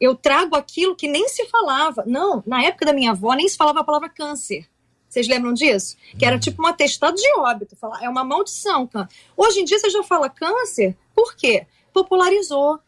[0.01, 2.05] Eu trago aquilo que nem se falava.
[2.07, 4.69] Não, na época da minha avó nem se falava a palavra câncer.
[5.09, 5.97] Vocês lembram disso?
[6.17, 7.75] Que era tipo um atestado de óbito.
[7.75, 8.89] Falar, é uma maldição.
[9.37, 11.67] Hoje em dia você já fala câncer, por quê?
[11.93, 12.79] Popularizou.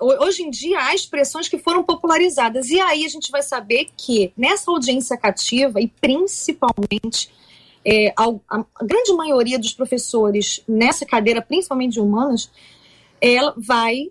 [0.00, 2.70] Ho- Hoje em dia há expressões que foram popularizadas.
[2.70, 7.30] E aí a gente vai saber que nessa audiência cativa, e principalmente
[7.84, 12.50] é, a, a grande maioria dos professores nessa cadeira, principalmente de humanas,
[13.20, 14.10] ela vai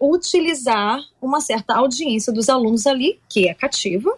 [0.00, 4.16] utilizar uma certa audiência dos alunos ali, que é cativa,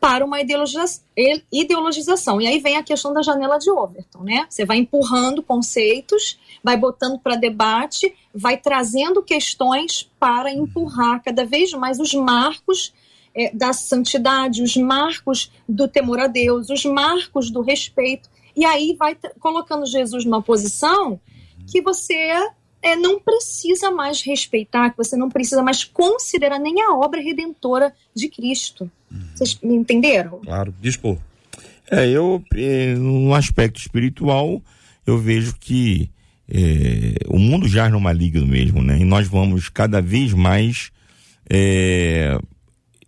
[0.00, 1.02] para uma ideologiza-
[1.50, 2.40] ideologização.
[2.40, 4.46] E aí vem a questão da janela de Overton, né?
[4.48, 11.72] Você vai empurrando conceitos, vai botando para debate, vai trazendo questões para empurrar cada vez
[11.72, 12.92] mais os marcos
[13.34, 18.28] eh, da santidade, os marcos do temor a Deus, os marcos do respeito.
[18.54, 21.20] E aí vai colocando Jesus numa posição
[21.66, 22.50] que você
[22.82, 27.94] é, não precisa mais respeitar, que você não precisa mais considerar nem a obra redentora
[28.14, 28.90] de Cristo.
[29.34, 30.40] Vocês me entenderam?
[30.40, 31.16] Claro, dispor.
[31.90, 34.62] É, eu, eh, no aspecto espiritual,
[35.06, 36.10] eu vejo que
[36.48, 38.98] eh, o mundo jaz no maligno mesmo, né?
[38.98, 40.90] E nós vamos cada vez mais
[41.48, 42.38] eh,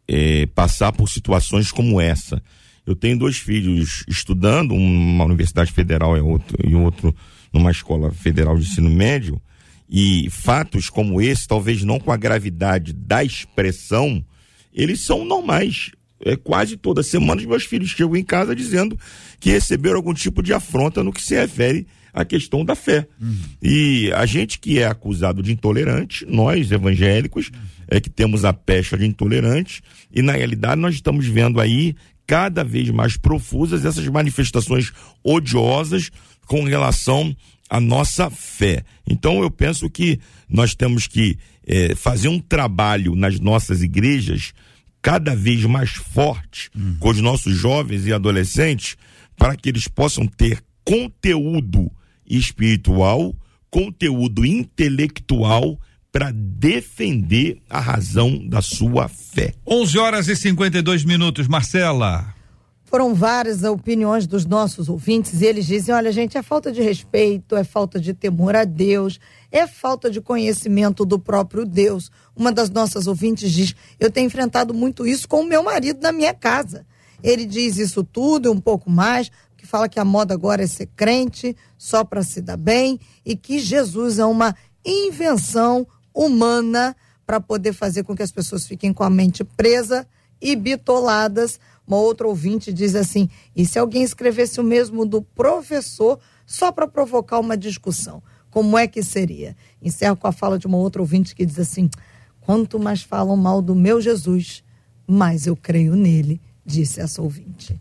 [0.08, 2.42] eh, passar por situações como essa.
[2.86, 7.14] Eu tenho dois filhos estudando, um numa universidade federal e outro, e outro
[7.52, 9.40] numa escola federal de ensino médio,
[9.88, 14.24] e fatos como esse, talvez não com a gravidade da expressão,
[14.72, 15.90] eles são normais.
[16.22, 18.98] É quase toda semana os meus filhos chegam em casa dizendo
[19.38, 23.06] que receberam algum tipo de afronta no que se refere à questão da fé.
[23.62, 27.50] E a gente que é acusado de intolerante, nós evangélicos,
[27.88, 31.94] é que temos a pecha de intolerante, e na realidade nós estamos vendo aí
[32.26, 34.92] cada vez mais profusas essas manifestações
[35.24, 36.10] odiosas
[36.46, 37.34] com relação
[37.68, 38.84] à nossa fé.
[39.08, 44.52] Então eu penso que nós temos que eh, fazer um trabalho nas nossas igrejas
[45.02, 48.96] cada vez mais forte com os nossos jovens e adolescentes
[49.36, 51.90] para que eles possam ter conteúdo
[52.26, 53.34] espiritual,
[53.70, 55.78] conteúdo intelectual
[56.12, 59.54] para defender a razão da sua fé.
[59.66, 62.34] 11 horas e 52 minutos, Marcela.
[62.84, 67.54] Foram várias opiniões dos nossos ouvintes e eles dizem: olha, gente, é falta de respeito,
[67.54, 69.20] é falta de temor a Deus,
[69.50, 72.10] é falta de conhecimento do próprio Deus.
[72.36, 76.12] Uma das nossas ouvintes diz: eu tenho enfrentado muito isso com o meu marido na
[76.12, 76.86] minha casa.
[77.22, 80.66] Ele diz isso tudo e um pouco mais, que fala que a moda agora é
[80.66, 86.96] ser crente só para se dar bem e que Jesus é uma invenção humana
[87.26, 90.06] para poder fazer com que as pessoas fiquem com a mente presa
[90.40, 91.60] e bitoladas.
[91.86, 96.88] Uma outra ouvinte diz assim: e se alguém escrevesse o mesmo do professor só para
[96.88, 98.22] provocar uma discussão?
[98.50, 99.56] Como é que seria?
[99.80, 101.88] Encerro com a fala de uma outra ouvinte que diz assim:
[102.40, 104.62] quanto mais falam mal do meu Jesus,
[105.06, 107.80] mais eu creio nele, disse essa ouvinte.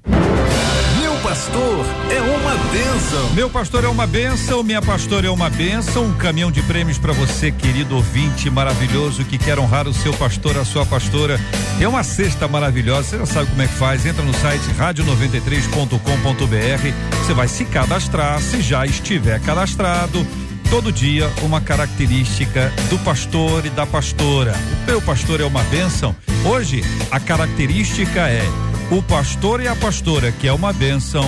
[1.02, 3.34] Meu pastor é uma bênção.
[3.34, 6.06] Meu pastor é uma benção, minha pastora é uma benção.
[6.06, 10.58] Um caminhão de prêmios para você, querido ouvinte maravilhoso que quer honrar o seu pastor,
[10.58, 11.40] a sua pastora.
[11.80, 14.06] É uma cesta maravilhosa, você já sabe como é que faz.
[14.06, 17.18] Entra no site radio93.com.br.
[17.18, 20.26] Você vai se cadastrar, se já estiver cadastrado.
[20.70, 24.54] Todo dia uma característica do pastor e da pastora.
[24.84, 26.16] O meu pastor é uma bênção.
[26.46, 28.44] Hoje a característica é
[28.92, 31.26] o pastor e a pastora, que é uma bênção,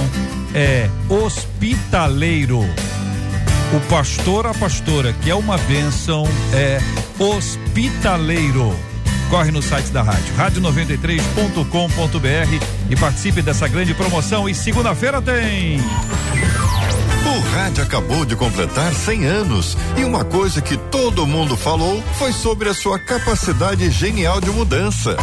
[0.53, 2.59] é hospitaleiro.
[2.59, 6.23] O pastor, a pastora, que é uma bênção,
[6.53, 6.79] é
[7.17, 8.75] hospitaleiro.
[9.29, 14.47] Corre no site da rádio, rádio93.com.br e participe dessa grande promoção.
[14.47, 15.79] E segunda-feira tem.
[17.31, 22.33] O rádio acabou de completar 100 anos e uma coisa que todo mundo falou foi
[22.33, 25.15] sobre a sua capacidade genial de mudança.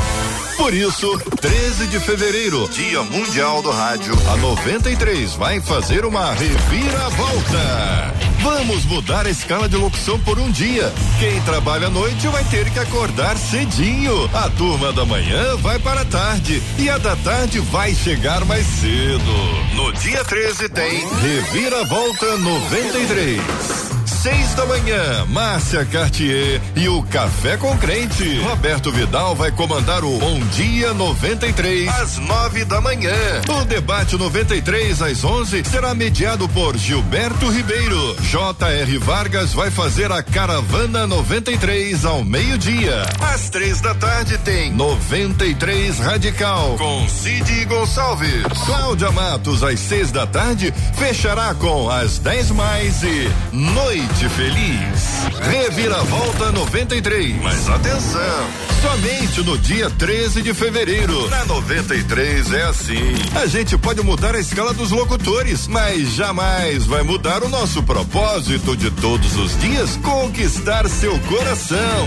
[0.59, 8.13] Por isso, 13 de fevereiro, Dia Mundial do Rádio, a 93 vai fazer uma reviravolta.
[8.41, 10.93] Vamos mudar a escala de locução por um dia.
[11.21, 14.29] Quem trabalha à noite vai ter que acordar cedinho.
[14.35, 18.67] A turma da manhã vai para a tarde e a da tarde vai chegar mais
[18.67, 19.75] cedo.
[19.75, 23.88] No dia 13 tem Reviravolta 93.
[24.29, 28.39] Seis da manhã, Márcia Cartier e o Café com Crente.
[28.41, 33.15] Roberto Vidal vai comandar o Bom Dia 93 às nove da manhã.
[33.49, 38.17] O debate 93 às 11 será mediado por Gilberto Ribeiro.
[38.21, 38.99] J.R.
[38.99, 43.05] Vargas vai fazer a Caravana 93 ao meio-dia.
[43.33, 48.43] Às três da tarde tem 93 Radical com Cid Gonçalves.
[48.67, 55.27] Cláudia Matos às seis da tarde fechará com as 10 mais e Noite Feliz.
[55.43, 57.43] Reviravolta 93.
[57.43, 58.49] Mas atenção!
[58.81, 61.29] Somente no dia 13 de fevereiro.
[61.29, 63.15] Na 93 é assim.
[63.35, 68.77] A gente pode mudar a escala dos locutores, mas jamais vai mudar o nosso propósito
[68.77, 72.07] de todos os dias conquistar seu coração.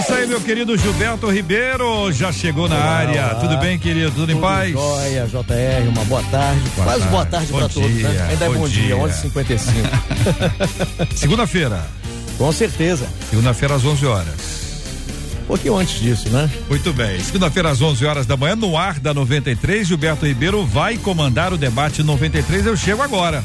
[0.00, 3.26] Isso aí, meu querido Gilberto Ribeiro, já chegou na área.
[3.26, 3.34] olá.
[3.36, 4.10] Tudo bem, querido?
[4.10, 4.72] Tudo, em paz?
[4.72, 6.60] Joia, JR, uma boa tarde.
[6.76, 7.12] Boa Quase tarde.
[7.12, 8.26] boa tarde pra todos, né?
[8.30, 8.96] Ainda bom é bom dia, dia.
[8.96, 9.60] 11h55.
[11.16, 11.86] Segunda-feira.
[12.36, 13.06] Com certeza.
[13.30, 14.34] Segunda-feira às 11 horas.
[15.42, 16.50] um pouquinho antes disso, né?
[16.68, 17.20] Muito bem.
[17.20, 21.56] Segunda-feira às 11 horas da manhã, no ar da 93, Gilberto Ribeiro vai comandar o
[21.56, 22.66] debate 93.
[22.66, 23.44] Eu chego agora.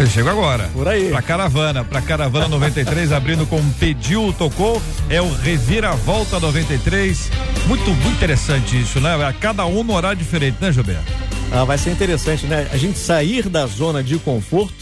[0.00, 0.70] Eu chego agora.
[0.72, 1.10] Por aí.
[1.10, 4.80] Pra caravana, pra caravana 93, abrindo com pediu, tocou.
[5.10, 7.30] É o Reviravolta 93.
[7.66, 9.10] Muito, muito interessante isso, né?
[9.38, 11.04] Cada um no horário diferente, né, Gilberto?
[11.52, 12.66] Ah, vai ser interessante, né?
[12.72, 14.72] A gente sair da zona de conforto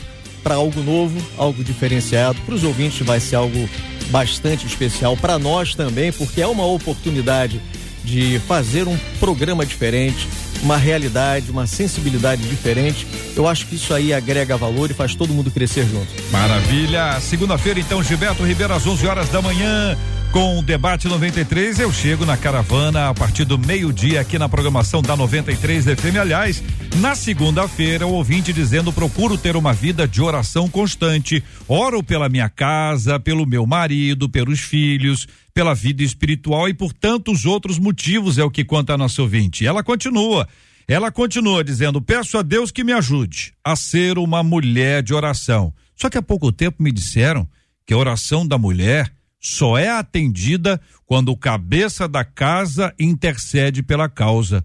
[0.40, 2.38] para algo novo, algo diferenciado.
[2.42, 3.68] Para os ouvintes vai ser algo
[4.10, 5.16] bastante especial.
[5.16, 7.60] Para nós também, porque é uma oportunidade
[8.04, 10.28] de fazer um programa diferente,
[10.62, 13.06] uma realidade, uma sensibilidade diferente.
[13.36, 16.08] Eu acho que isso aí agrega valor e faz todo mundo crescer junto.
[16.30, 17.20] Maravilha.
[17.20, 19.96] Segunda-feira, então, Gilberto Ribeiro, às 11 horas da manhã.
[20.32, 25.00] Com o debate 93, eu chego na caravana a partir do meio-dia aqui na programação
[25.00, 26.16] da 93 FM.
[26.20, 26.62] Aliás,
[26.96, 31.42] na segunda-feira, o ouvinte dizendo: procuro ter uma vida de oração constante.
[31.66, 37.46] Oro pela minha casa, pelo meu marido, pelos filhos, pela vida espiritual e por tantos
[37.46, 39.66] outros motivos, é o que conta a nossa ouvinte.
[39.66, 40.46] Ela continua.
[40.86, 45.72] Ela continua dizendo: peço a Deus que me ajude a ser uma mulher de oração.
[45.96, 47.48] Só que há pouco tempo me disseram
[47.86, 49.10] que a oração da mulher
[49.40, 54.64] só é atendida quando o cabeça da casa intercede pela causa.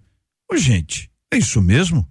[0.51, 2.07] Ô, gente, é isso mesmo?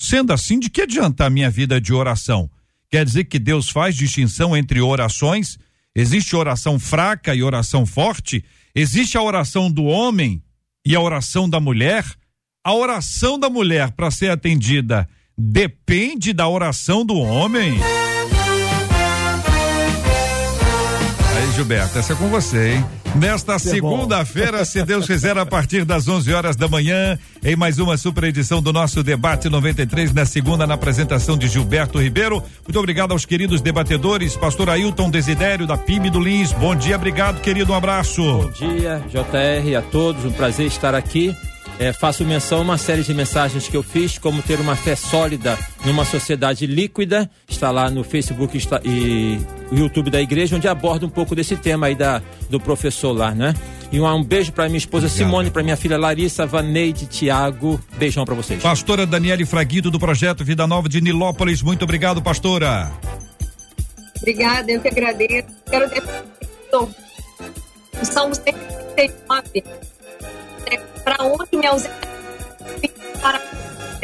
[0.00, 2.50] Sendo assim, de que adianta a minha vida de oração?
[2.90, 5.58] Quer dizer que Deus faz distinção entre orações?
[5.94, 8.44] Existe oração fraca e oração forte?
[8.74, 10.42] Existe a oração do homem
[10.86, 12.04] e a oração da mulher?
[12.64, 17.78] A oração da mulher, para ser atendida, depende da oração do homem?
[21.58, 22.86] Gilberto, essa é com você, hein?
[23.16, 27.96] Nesta segunda-feira, se Deus quiser, a partir das 11 horas da manhã, em mais uma
[27.96, 32.40] super edição do nosso Debate 93, na segunda, na apresentação de Gilberto Ribeiro.
[32.64, 36.52] Muito obrigado aos queridos debatedores, pastor Ailton Desidério, da PIB do Lins.
[36.52, 38.22] Bom dia, obrigado, querido, um abraço.
[38.22, 41.34] Bom dia, JR, a todos, um prazer estar aqui.
[41.78, 44.96] É, faço menção a uma série de mensagens que eu fiz, como ter uma fé
[44.96, 47.30] sólida numa sociedade líquida.
[47.48, 49.38] Está lá no Facebook está, e
[49.70, 52.20] o YouTube da igreja, onde aborda um pouco desse tema aí da,
[52.50, 53.54] do professor lá, né?
[53.92, 55.28] E um, um beijo para minha esposa Obrigado.
[55.28, 57.80] Simone, para minha filha Larissa, Vaneide, Tiago.
[57.96, 58.60] Beijão para vocês.
[58.60, 61.62] Pastora Daniele Fraguido, do projeto Vida Nova de Nilópolis.
[61.62, 62.90] Muito obrigado, pastora.
[64.16, 65.46] Obrigada, eu que agradeço.
[65.70, 66.24] Quero defender
[66.72, 69.97] o Salmo 139.
[71.08, 72.08] Para onde me ausentei?
[73.22, 73.40] Para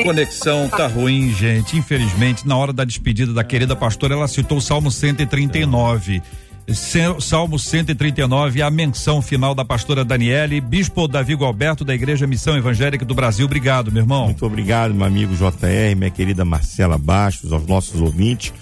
[0.03, 1.77] Conexão tá ruim, gente.
[1.77, 6.23] Infelizmente, na hora da despedida da querida pastora, ela citou o Salmo 139.
[6.69, 12.57] Se- Salmo 139, a menção final da pastora Daniele, Bispo Davi Alberto, da Igreja Missão
[12.57, 13.45] Evangélica do Brasil.
[13.45, 14.25] Obrigado, meu irmão.
[14.25, 18.53] Muito obrigado, meu amigo JR, minha querida Marcela Bastos, aos nossos ouvintes.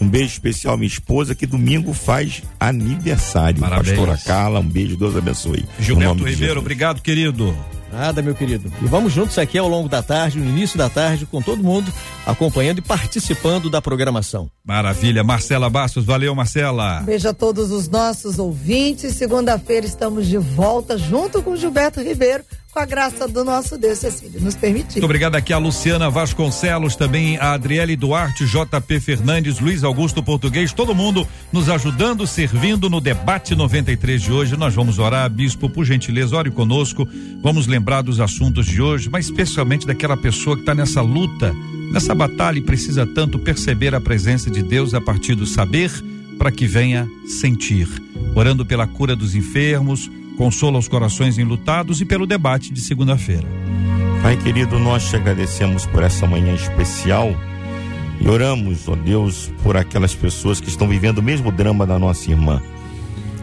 [0.00, 3.60] Um beijo especial à minha esposa, que domingo faz aniversário.
[3.60, 3.90] Parabéns.
[3.90, 5.66] Pastora Carla, um beijo, Deus abençoe.
[5.78, 7.54] No Gilberto de Ribeiro, obrigado, querido.
[7.92, 8.72] Nada, meu querido.
[8.80, 11.92] E vamos juntos aqui ao longo da tarde, no início da tarde, com todo mundo
[12.26, 14.50] acompanhando e participando da programação.
[14.64, 15.24] Maravilha.
[15.24, 17.00] Marcela Bastos, valeu, Marcela.
[17.00, 19.14] Beijo a todos os nossos ouvintes.
[19.14, 24.40] Segunda-feira estamos de volta junto com Gilberto Ribeiro, com a graça do nosso Deus, Cecília,
[24.40, 24.94] nos permitir.
[24.94, 30.72] Muito obrigado aqui a Luciana Vasconcelos, também a Adriele Duarte, JP Fernandes, Luiz Augusto Português,
[30.72, 34.56] todo mundo nos ajudando, servindo no debate 93 de hoje.
[34.56, 37.08] Nós vamos orar, bispo, por gentileza, ore conosco.
[37.42, 41.52] Vamos lembrar dos assuntos de hoje, mas especialmente daquela pessoa que está nessa luta,
[41.92, 45.90] nessa batalha e precisa tanto perceber a presença de Deus a partir do saber
[46.38, 47.88] para que venha sentir.
[48.34, 50.08] Orando pela cura dos enfermos,
[50.40, 53.46] consola os corações enlutados e pelo debate de segunda-feira.
[54.22, 57.28] Pai querido, nós te agradecemos por essa manhã especial
[58.18, 62.30] e oramos, ó Deus, por aquelas pessoas que estão vivendo o mesmo drama da nossa
[62.30, 62.62] irmã,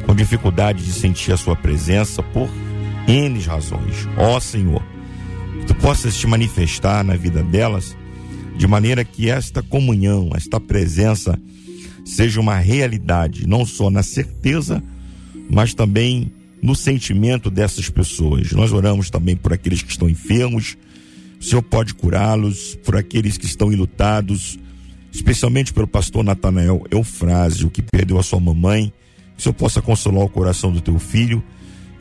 [0.07, 2.49] com dificuldade de sentir a sua presença por
[3.07, 4.09] N razões.
[4.17, 4.81] Ó Senhor,
[5.59, 7.95] que tu possas te manifestar na vida delas,
[8.55, 11.39] de maneira que esta comunhão, esta presença,
[12.03, 14.83] seja uma realidade, não só na certeza,
[15.47, 16.31] mas também
[16.61, 18.51] no sentimento dessas pessoas.
[18.51, 20.77] Nós oramos também por aqueles que estão enfermos,
[21.39, 24.57] o Senhor pode curá-los, por aqueles que estão enlutados,
[25.13, 28.91] especialmente pelo pastor Natanael Eufrásio, que perdeu a sua mamãe,
[29.35, 31.43] que o Senhor possa consolar o coração do teu filho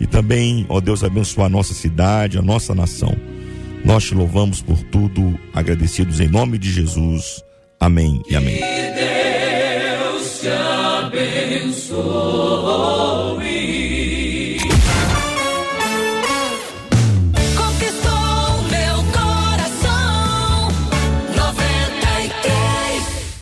[0.00, 3.14] e também, ó Deus, abençoar a nossa cidade, a nossa nação.
[3.84, 7.44] Nós te louvamos por tudo, agradecidos em nome de Jesus.
[7.78, 8.58] Amém e amém.
[8.58, 11.96] Deus te abençoe.